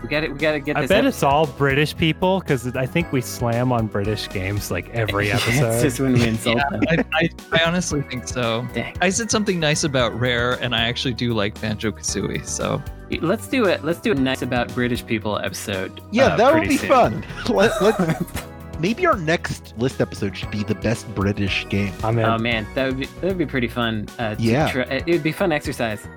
[0.05, 0.89] we got to We got to get I this.
[0.89, 4.89] bet episode- it's all British people because I think we slam on British games like
[4.89, 5.73] every episode.
[5.73, 6.81] it's just when we insult Yeah, them.
[6.89, 8.67] I, I, I honestly think so.
[8.73, 8.95] Dang.
[9.01, 12.45] I said something nice about Rare, and I actually do like Banjo Kazooie.
[12.45, 12.81] So
[13.21, 13.83] Let's do it.
[13.83, 16.01] Let's do a nice about British people episode.
[16.11, 16.89] Yeah, uh, that would be soon.
[16.89, 17.25] fun.
[17.49, 18.43] Let, let's,
[18.79, 21.93] maybe our next list episode should be the best British game.
[22.03, 22.25] I'm in.
[22.25, 24.07] Oh man, that would be that would be pretty fun.
[24.17, 24.71] Uh, Yeah.
[24.71, 26.07] try- it would be fun exercise.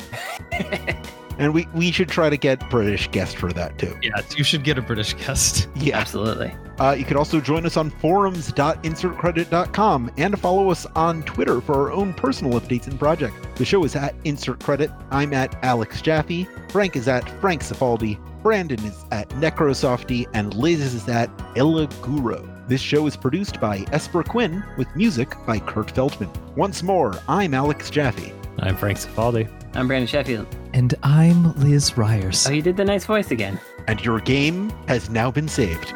[1.39, 3.97] And we, we should try to get British guests for that too.
[4.03, 5.68] yeah, you should get a British guest.
[5.76, 5.99] Yeah.
[5.99, 6.53] Absolutely.
[6.80, 11.93] Uh, you can also join us on forums.insertcredit.com and follow us on Twitter for our
[11.93, 13.34] own personal updates and projects.
[13.57, 14.91] The show is at Insert Credit.
[15.11, 16.47] I'm at Alex Jaffe.
[16.70, 18.18] Frank is at Frank Cifaldi.
[18.43, 20.26] Brandon is at Necrosofty.
[20.34, 22.47] And Liz is at Ella Guro.
[22.68, 26.30] This show is produced by Esper Quinn with music by Kurt Feldman.
[26.55, 28.32] Once more, I'm Alex Jaffe.
[28.61, 29.49] I'm Frank Cifaldi.
[29.74, 30.46] I'm Brandon Sheffield.
[30.72, 32.46] And I'm Liz Ryers.
[32.46, 33.60] Oh, you did the nice voice again.
[33.86, 35.94] And your game has now been saved.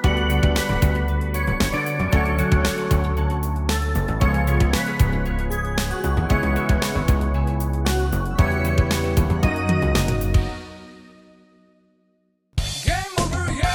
[12.84, 13.68] Game over again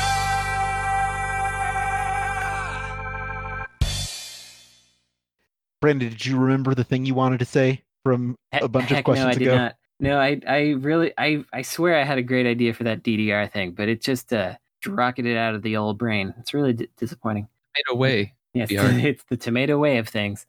[5.81, 9.25] Brandon, did you remember the thing you wanted to say from a bunch of questions
[9.25, 9.57] no, I did ago?
[9.57, 9.75] not.
[9.99, 13.51] No, I, I really, I, I swear I had a great idea for that DDR
[13.51, 16.33] thing, but it just uh, rocketed out of the old brain.
[16.39, 17.47] It's really d- disappointing.
[17.75, 18.33] Made away.
[18.53, 20.45] Yes, it's the tomato way of things.